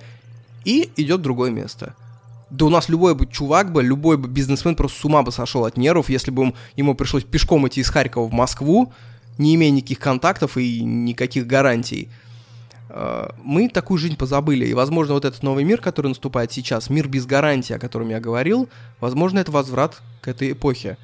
[0.63, 1.95] и идет в другое место.
[2.51, 5.65] Да у нас любой бы чувак бы, любой бы бизнесмен просто с ума бы сошел
[5.65, 8.93] от нервов, если бы ему пришлось пешком идти из Харькова в Москву,
[9.39, 12.09] не имея никаких контактов и никаких гарантий.
[12.95, 17.07] А, мы такую жизнь позабыли, и, возможно, вот этот новый мир, который наступает сейчас, мир
[17.07, 18.69] без гарантии, о котором я говорил,
[18.99, 20.97] возможно, это возврат к этой эпохе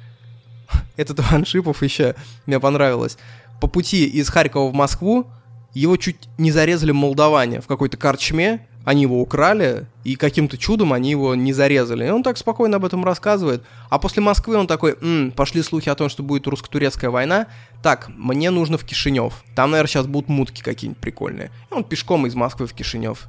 [0.96, 2.14] этот Иван еще
[2.46, 3.18] мне понравилось.
[3.60, 5.26] По пути из Харькова в Москву
[5.74, 11.10] его чуть не зарезали молдаване в какой-то корчме, они его украли, и каким-то чудом они
[11.10, 12.06] его не зарезали.
[12.06, 13.62] И он так спокойно об этом рассказывает.
[13.90, 17.46] А после Москвы он такой, М, пошли слухи о том, что будет русско-турецкая война.
[17.82, 19.42] Так, мне нужно в Кишинев.
[19.54, 21.50] Там, наверное, сейчас будут мутки какие-нибудь прикольные.
[21.70, 23.28] И он пешком из Москвы в Кишинев.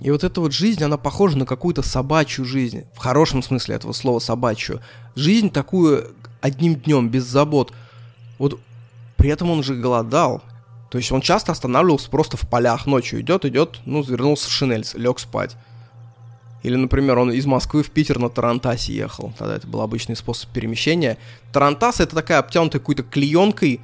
[0.00, 2.84] И вот эта вот жизнь, она похожа на какую-то собачью жизнь.
[2.94, 4.80] В хорошем смысле этого слова собачью.
[5.14, 7.72] Жизнь такую одним днем, без забот.
[8.38, 8.58] Вот
[9.16, 10.42] при этом он же голодал.
[10.90, 12.86] То есть он часто останавливался просто в полях.
[12.86, 15.56] Ночью идет, идет, ну, завернулся в шинель, лег спать.
[16.62, 19.32] Или, например, он из Москвы в Питер на Тарантасе ехал.
[19.36, 21.18] Тогда это был обычный способ перемещения.
[21.52, 23.80] Тарантас это такая обтянутая какой-то клеенкой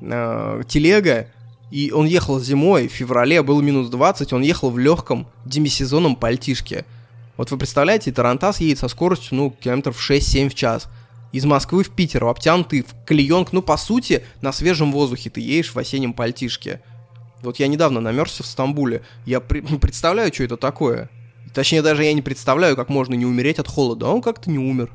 [0.00, 1.26] э, телега,
[1.70, 6.84] и он ехал зимой, в феврале, было минус 20, он ехал в легком демисезонном пальтишке.
[7.36, 10.88] Вот вы представляете, Тарантас едет со скоростью, ну, километров 6-7 в час.
[11.32, 15.72] Из Москвы в Питер, обтянутый в клеенк, ну, по сути, на свежем воздухе ты едешь
[15.72, 16.80] в осеннем пальтишке.
[17.42, 19.02] Вот я недавно намерзся в Стамбуле.
[19.26, 21.08] Я при- представляю, что это такое.
[21.54, 24.06] Точнее, даже я не представляю, как можно не умереть от холода.
[24.06, 24.90] А он как-то не умер.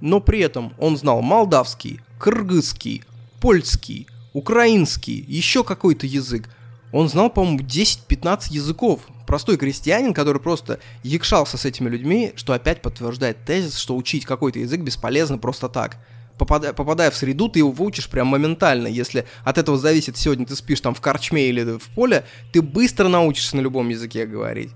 [0.00, 3.02] Но при этом он знал молдавский, кыргызский,
[3.40, 6.48] польский, украинский, еще какой-то язык.
[6.92, 9.00] Он знал, по-моему, 10-15 языков.
[9.26, 14.58] Простой крестьянин, который просто якшался с этими людьми, что опять подтверждает тезис, что учить какой-то
[14.60, 15.98] язык бесполезно просто так.
[16.38, 18.86] Попадая, попадая в среду, ты его выучишь прям моментально.
[18.86, 23.08] Если от этого зависит, сегодня ты спишь там в корчме или в поле, ты быстро
[23.08, 24.70] научишься на любом языке говорить.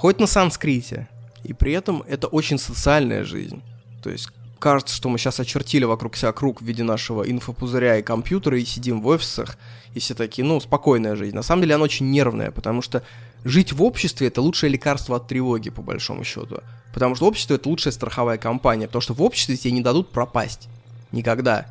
[0.00, 1.08] Хоть на санскрите.
[1.44, 3.60] И при этом это очень социальная жизнь.
[4.02, 8.02] То есть кажется, что мы сейчас очертили вокруг себя круг в виде нашего инфопузыря и
[8.02, 9.58] компьютера и сидим в офисах,
[9.92, 11.36] и все такие, ну, спокойная жизнь.
[11.36, 13.02] На самом деле она очень нервная, потому что
[13.44, 16.62] жить в обществе это лучшее лекарство от тревоги, по большому счету.
[16.94, 20.68] Потому что общество это лучшая страховая компания, потому что в обществе тебе не дадут пропасть.
[21.12, 21.66] Никогда.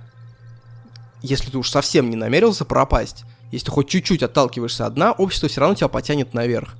[1.23, 5.61] Если ты уж совсем не намерился пропасть, если ты хоть чуть-чуть отталкиваешься от общество все
[5.61, 6.75] равно тебя потянет наверх.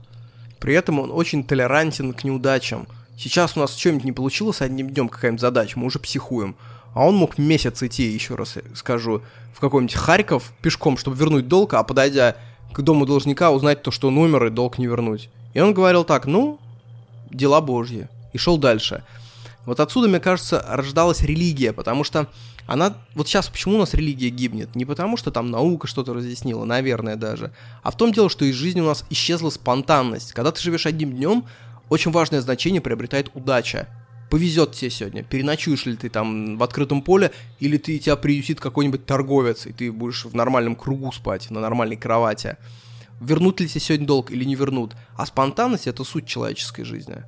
[0.60, 2.88] При этом он очень толерантен к неудачам–
[3.20, 6.56] Сейчас у нас что-нибудь не получилось одним днем какая-нибудь задача, мы уже психуем.
[6.94, 9.22] А он мог месяц идти, еще раз скажу,
[9.54, 12.38] в какой-нибудь Харьков пешком, чтобы вернуть долг, а подойдя
[12.72, 15.30] к дому должника, узнать то, что он умер и долг не вернуть.
[15.54, 16.60] И он говорил так, ну,
[17.30, 18.08] дела божьи.
[18.32, 19.04] И шел дальше.
[19.66, 22.28] Вот отсюда, мне кажется, рождалась религия, потому что
[22.66, 22.96] она...
[23.16, 24.76] Вот сейчас почему у нас религия гибнет?
[24.76, 27.52] Не потому, что там наука что-то разъяснила, наверное, даже,
[27.84, 30.34] а в том дело, что из жизни у нас исчезла спонтанность.
[30.34, 31.46] Когда ты живешь одним днем,
[31.90, 33.88] очень важное значение приобретает удача.
[34.30, 39.08] Повезет тебе сегодня, переночуешь ли ты там в открытом поле, или ты тебя приютит какой-нибудь
[39.08, 42.58] торговец, и ты будешь в нормальном кругу спать, на нормальной кровати.
[43.20, 44.94] Вернут ли тебе сегодня долг или не вернут.
[45.18, 47.24] А спонтанность— это суть человеческой жизни.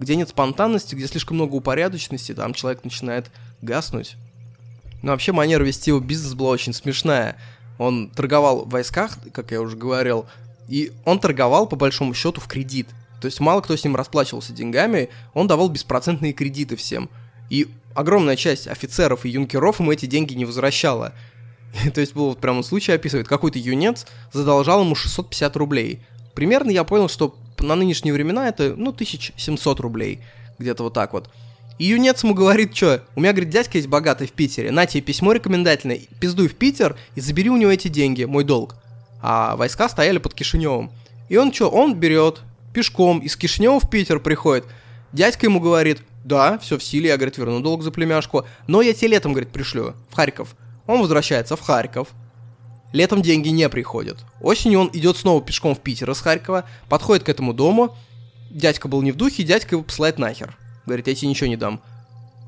[0.00, 3.30] Где нет спонтанности, где слишком много упорядоченности, там человек начинает
[3.62, 4.16] гаснуть.
[5.02, 7.36] Но вообще манера вести его бизнес была очень смешная.
[7.78, 10.26] Он торговал в войсках, как я уже говорил,
[10.68, 12.88] и он торговал по большому счету в кредит.
[13.20, 17.08] То есть мало кто с ним расплачивался деньгами, он давал беспроцентные кредиты всем.
[17.50, 21.12] И огромная часть офицеров и юнкеров ему эти деньги не возвращала.
[21.94, 26.00] То есть был вот прямо случай описывает, какой-то юнец задолжал ему 650 рублей.
[26.34, 30.20] Примерно я понял, что на нынешние времена это, ну, 1700 рублей.
[30.58, 31.30] Где-то вот так вот.
[31.78, 35.02] И юнец ему говорит, что, у меня, говорит, дядька есть богатый в Питере, на тебе
[35.02, 38.76] письмо рекомендательное, пиздуй в Питер и забери у него эти деньги, мой долг.
[39.20, 40.92] А войска стояли под Кишиневым.
[41.28, 44.66] И он что, он берет, пешком из Кишнева в Питер приходит.
[45.12, 48.92] Дядька ему говорит, да, все в силе, я, говорит, верну долг за племяшку, но я
[48.94, 50.54] тебе летом, говорит, пришлю в Харьков.
[50.86, 52.08] Он возвращается в Харьков.
[52.94, 54.24] Летом деньги не приходят.
[54.40, 57.96] Осенью он идет снова пешком в Питер из Харькова, подходит к этому дому.
[58.52, 60.56] Дядька был не в духе, дядька его посылает нахер.
[60.86, 61.82] Говорит, я тебе ничего не дам.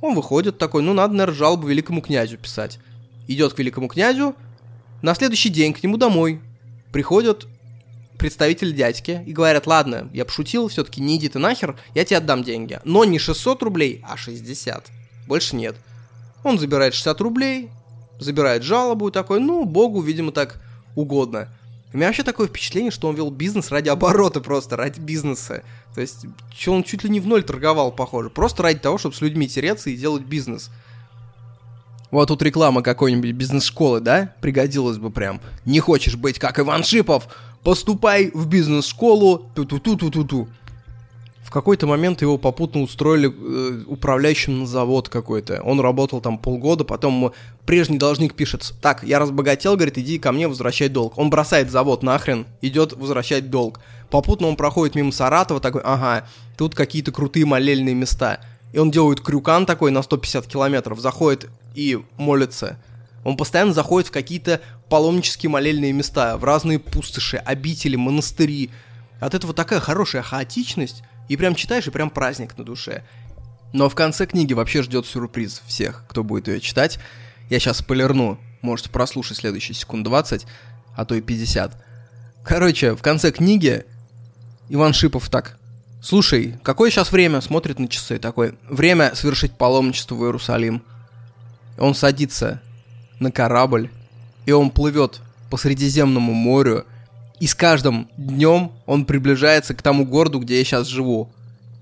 [0.00, 2.78] Он выходит такой, ну надо, наверное, жалобу великому князю писать.
[3.26, 4.36] Идет к великому князю,
[5.02, 6.40] на следующий день к нему домой
[6.92, 7.48] приходят
[8.16, 12.44] представители дядьки и говорят, ладно, я пошутил, все-таки не иди ты нахер, я тебе отдам
[12.44, 12.78] деньги.
[12.84, 14.92] Но не 600 рублей, а 60.
[15.26, 15.74] Больше нет.
[16.44, 17.70] Он забирает 60 рублей,
[18.18, 20.60] забирает жалобу и такой, ну, богу, видимо, так
[20.94, 21.48] угодно.
[21.92, 25.62] У меня вообще такое впечатление, что он вел бизнес ради оборота просто, ради бизнеса.
[25.94, 28.28] То есть, что он чуть ли не в ноль торговал, похоже.
[28.28, 30.70] Просто ради того, чтобы с людьми тереться и делать бизнес.
[32.10, 34.34] Вот тут реклама какой-нибудь бизнес-школы, да?
[34.40, 35.40] Пригодилась бы прям.
[35.64, 37.28] Не хочешь быть как Иван Шипов?
[37.62, 39.50] Поступай в бизнес-школу.
[39.54, 40.48] Ту-ту-ту-ту-ту-ту
[41.46, 45.62] в какой-то момент его попутно устроили э, управляющим на завод какой-то.
[45.62, 47.32] Он работал там полгода, потом
[47.64, 51.16] прежний должник пишет, так, я разбогател, говорит, иди ко мне возвращай долг.
[51.16, 53.78] Он бросает завод нахрен, идет возвращать долг.
[54.10, 56.26] Попутно он проходит мимо Саратова, такой, ага,
[56.58, 58.40] тут какие-то крутые молельные места.
[58.72, 62.76] И он делает крюкан такой на 150 километров, заходит и молится.
[63.22, 68.70] Он постоянно заходит в какие-то паломнические молельные места, в разные пустоши, обители, монастыри.
[69.20, 73.04] От этого такая хорошая хаотичность, и прям читаешь, и прям праздник на душе.
[73.72, 76.98] Но в конце книги вообще ждет сюрприз всех, кто будет ее читать.
[77.50, 80.46] Я сейчас полирну, можете прослушать следующие секунд 20,
[80.96, 81.84] а то и 50.
[82.44, 83.84] Короче, в конце книги
[84.68, 85.58] Иван Шипов так.
[86.02, 87.40] Слушай, какое сейчас время?
[87.40, 88.54] Смотрит на часы такой.
[88.68, 90.82] Время совершить паломничество в Иерусалим.
[91.78, 92.62] Он садится
[93.18, 93.90] на корабль,
[94.44, 95.20] и он плывет
[95.50, 96.86] по Средиземному морю,
[97.38, 101.30] и с каждым днем он приближается к тому городу, где я сейчас живу.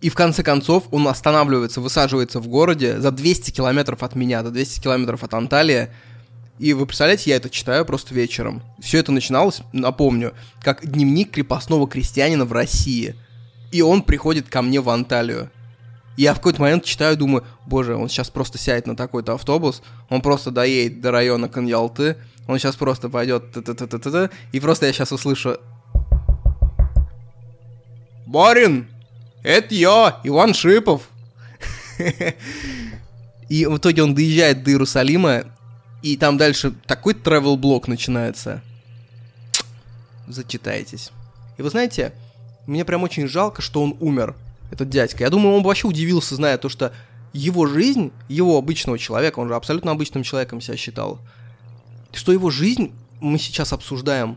[0.00, 4.50] И в конце концов он останавливается, высаживается в городе за 200 километров от меня, за
[4.50, 5.88] 200 километров от Анталии.
[6.58, 8.62] И вы представляете, я это читаю просто вечером.
[8.80, 13.14] Все это начиналось, напомню, как дневник крепостного крестьянина в России.
[13.72, 15.50] И он приходит ко мне в Анталию.
[16.16, 20.20] Я в какой-то момент читаю, думаю, боже, он сейчас просто сядет на такой-то автобус, он
[20.20, 23.44] просто доедет до района Каньялты, он сейчас просто пойдет,
[24.52, 25.58] и просто я сейчас услышу...
[28.26, 28.88] Барин,
[29.42, 31.08] это я, Иван Шипов.
[33.48, 35.44] И в итоге он доезжает до Иерусалима,
[36.02, 38.62] и там дальше такой travel блок начинается.
[40.26, 41.10] Зачитайтесь.
[41.58, 42.12] И вы знаете,
[42.66, 44.34] мне прям очень жалко, что он умер
[44.74, 45.24] этот дядька.
[45.24, 46.92] Я думаю, он бы вообще удивился, зная то, что
[47.32, 51.18] его жизнь, его обычного человека, он же абсолютно обычным человеком себя считал,
[52.12, 54.36] что его жизнь мы сейчас обсуждаем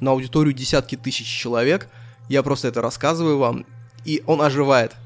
[0.00, 1.88] на аудиторию десятки тысяч человек,
[2.28, 3.66] я просто это рассказываю вам,
[4.04, 4.96] и он оживает.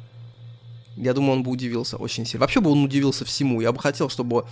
[0.97, 2.41] Я думаю, он бы удивился очень сильно.
[2.41, 3.61] Вообще бы он удивился всему.
[3.61, 4.47] Я бы хотел, чтобы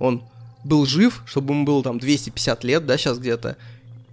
[0.00, 0.22] он
[0.64, 3.56] был жив, чтобы ему было там 250 лет, да, сейчас где-то,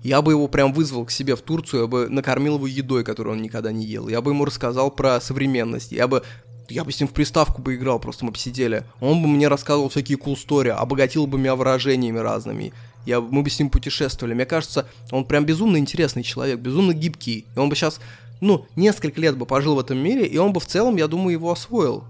[0.03, 3.35] я бы его прям вызвал к себе в Турцию, я бы накормил его едой, которую
[3.35, 4.07] он никогда не ел.
[4.07, 5.91] Я бы ему рассказал про современность.
[5.91, 6.23] Я бы
[6.69, 8.83] я бы с ним в приставку бы играл, просто мы бы сидели.
[9.01, 12.73] Он бы мне рассказывал всякие cool story, обогатил бы меня выражениями разными.
[13.05, 14.35] Я, мы бы с ним путешествовали.
[14.35, 17.45] Мне кажется, он прям безумно интересный человек, безумно гибкий.
[17.55, 17.99] И он бы сейчас,
[18.39, 21.31] ну, несколько лет бы пожил в этом мире, и он бы в целом, я думаю,
[21.31, 22.03] его освоил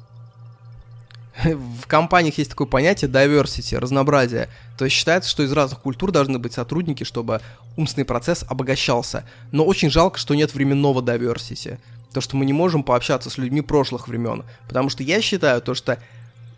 [1.44, 4.50] в компаниях есть такое понятие diversity, разнообразие.
[4.78, 7.42] То есть считается, что из разных культур должны быть сотрудники, чтобы
[7.78, 9.24] умственный процесс обогащался.
[9.52, 11.78] Но очень жалко, что нет временного diversity.
[12.14, 14.44] То, что мы не можем пообщаться с людьми прошлых времен.
[14.68, 16.00] Потому что я считаю, то, что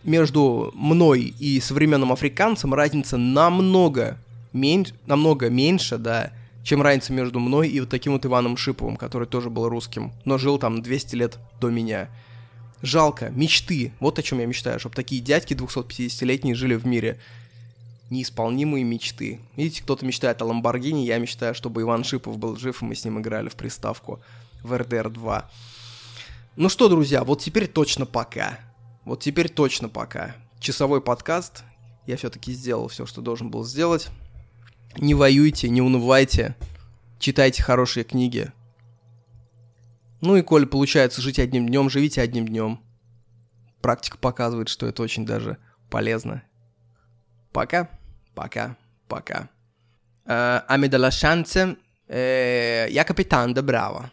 [0.04, 4.18] между мной и современным африканцем разница намного,
[4.54, 6.32] меньше, намного меньше, да,
[6.64, 10.38] чем разница между мной и вот таким вот Иваном Шиповым, который тоже был русским, но
[10.38, 12.08] жил там 200 лет до меня.
[12.82, 13.94] Жалко, мечты.
[14.00, 17.20] Вот о чем я мечтаю, чтобы такие дядьки 250-летние жили в мире.
[18.10, 19.40] Неисполнимые мечты.
[19.56, 23.06] Видите, кто-то мечтает о Ламборгини, я мечтаю, чтобы Иван Шипов был жив, и мы с
[23.06, 24.20] ним играли в приставку
[24.64, 25.50] в RDR 2.
[26.58, 28.60] Ну что, друзья, вот теперь точно пока.
[29.06, 30.36] Вот теперь точно пока.
[30.60, 31.64] Часовой подкаст.
[32.08, 34.10] Я все-таки сделал все, что должен был сделать.
[34.98, 36.56] Не воюйте, не унывайте.
[37.20, 38.52] Читайте хорошие книги.
[40.22, 42.80] Ну и коль получается жить одним днем, живите одним днем.
[43.82, 45.58] Практика показывает, что это очень даже
[45.90, 46.44] полезно.
[47.52, 47.90] Пока,
[48.34, 49.50] пока, пока.
[50.26, 54.10] Uh, a me dalla chance, uh, я капитан, да браво.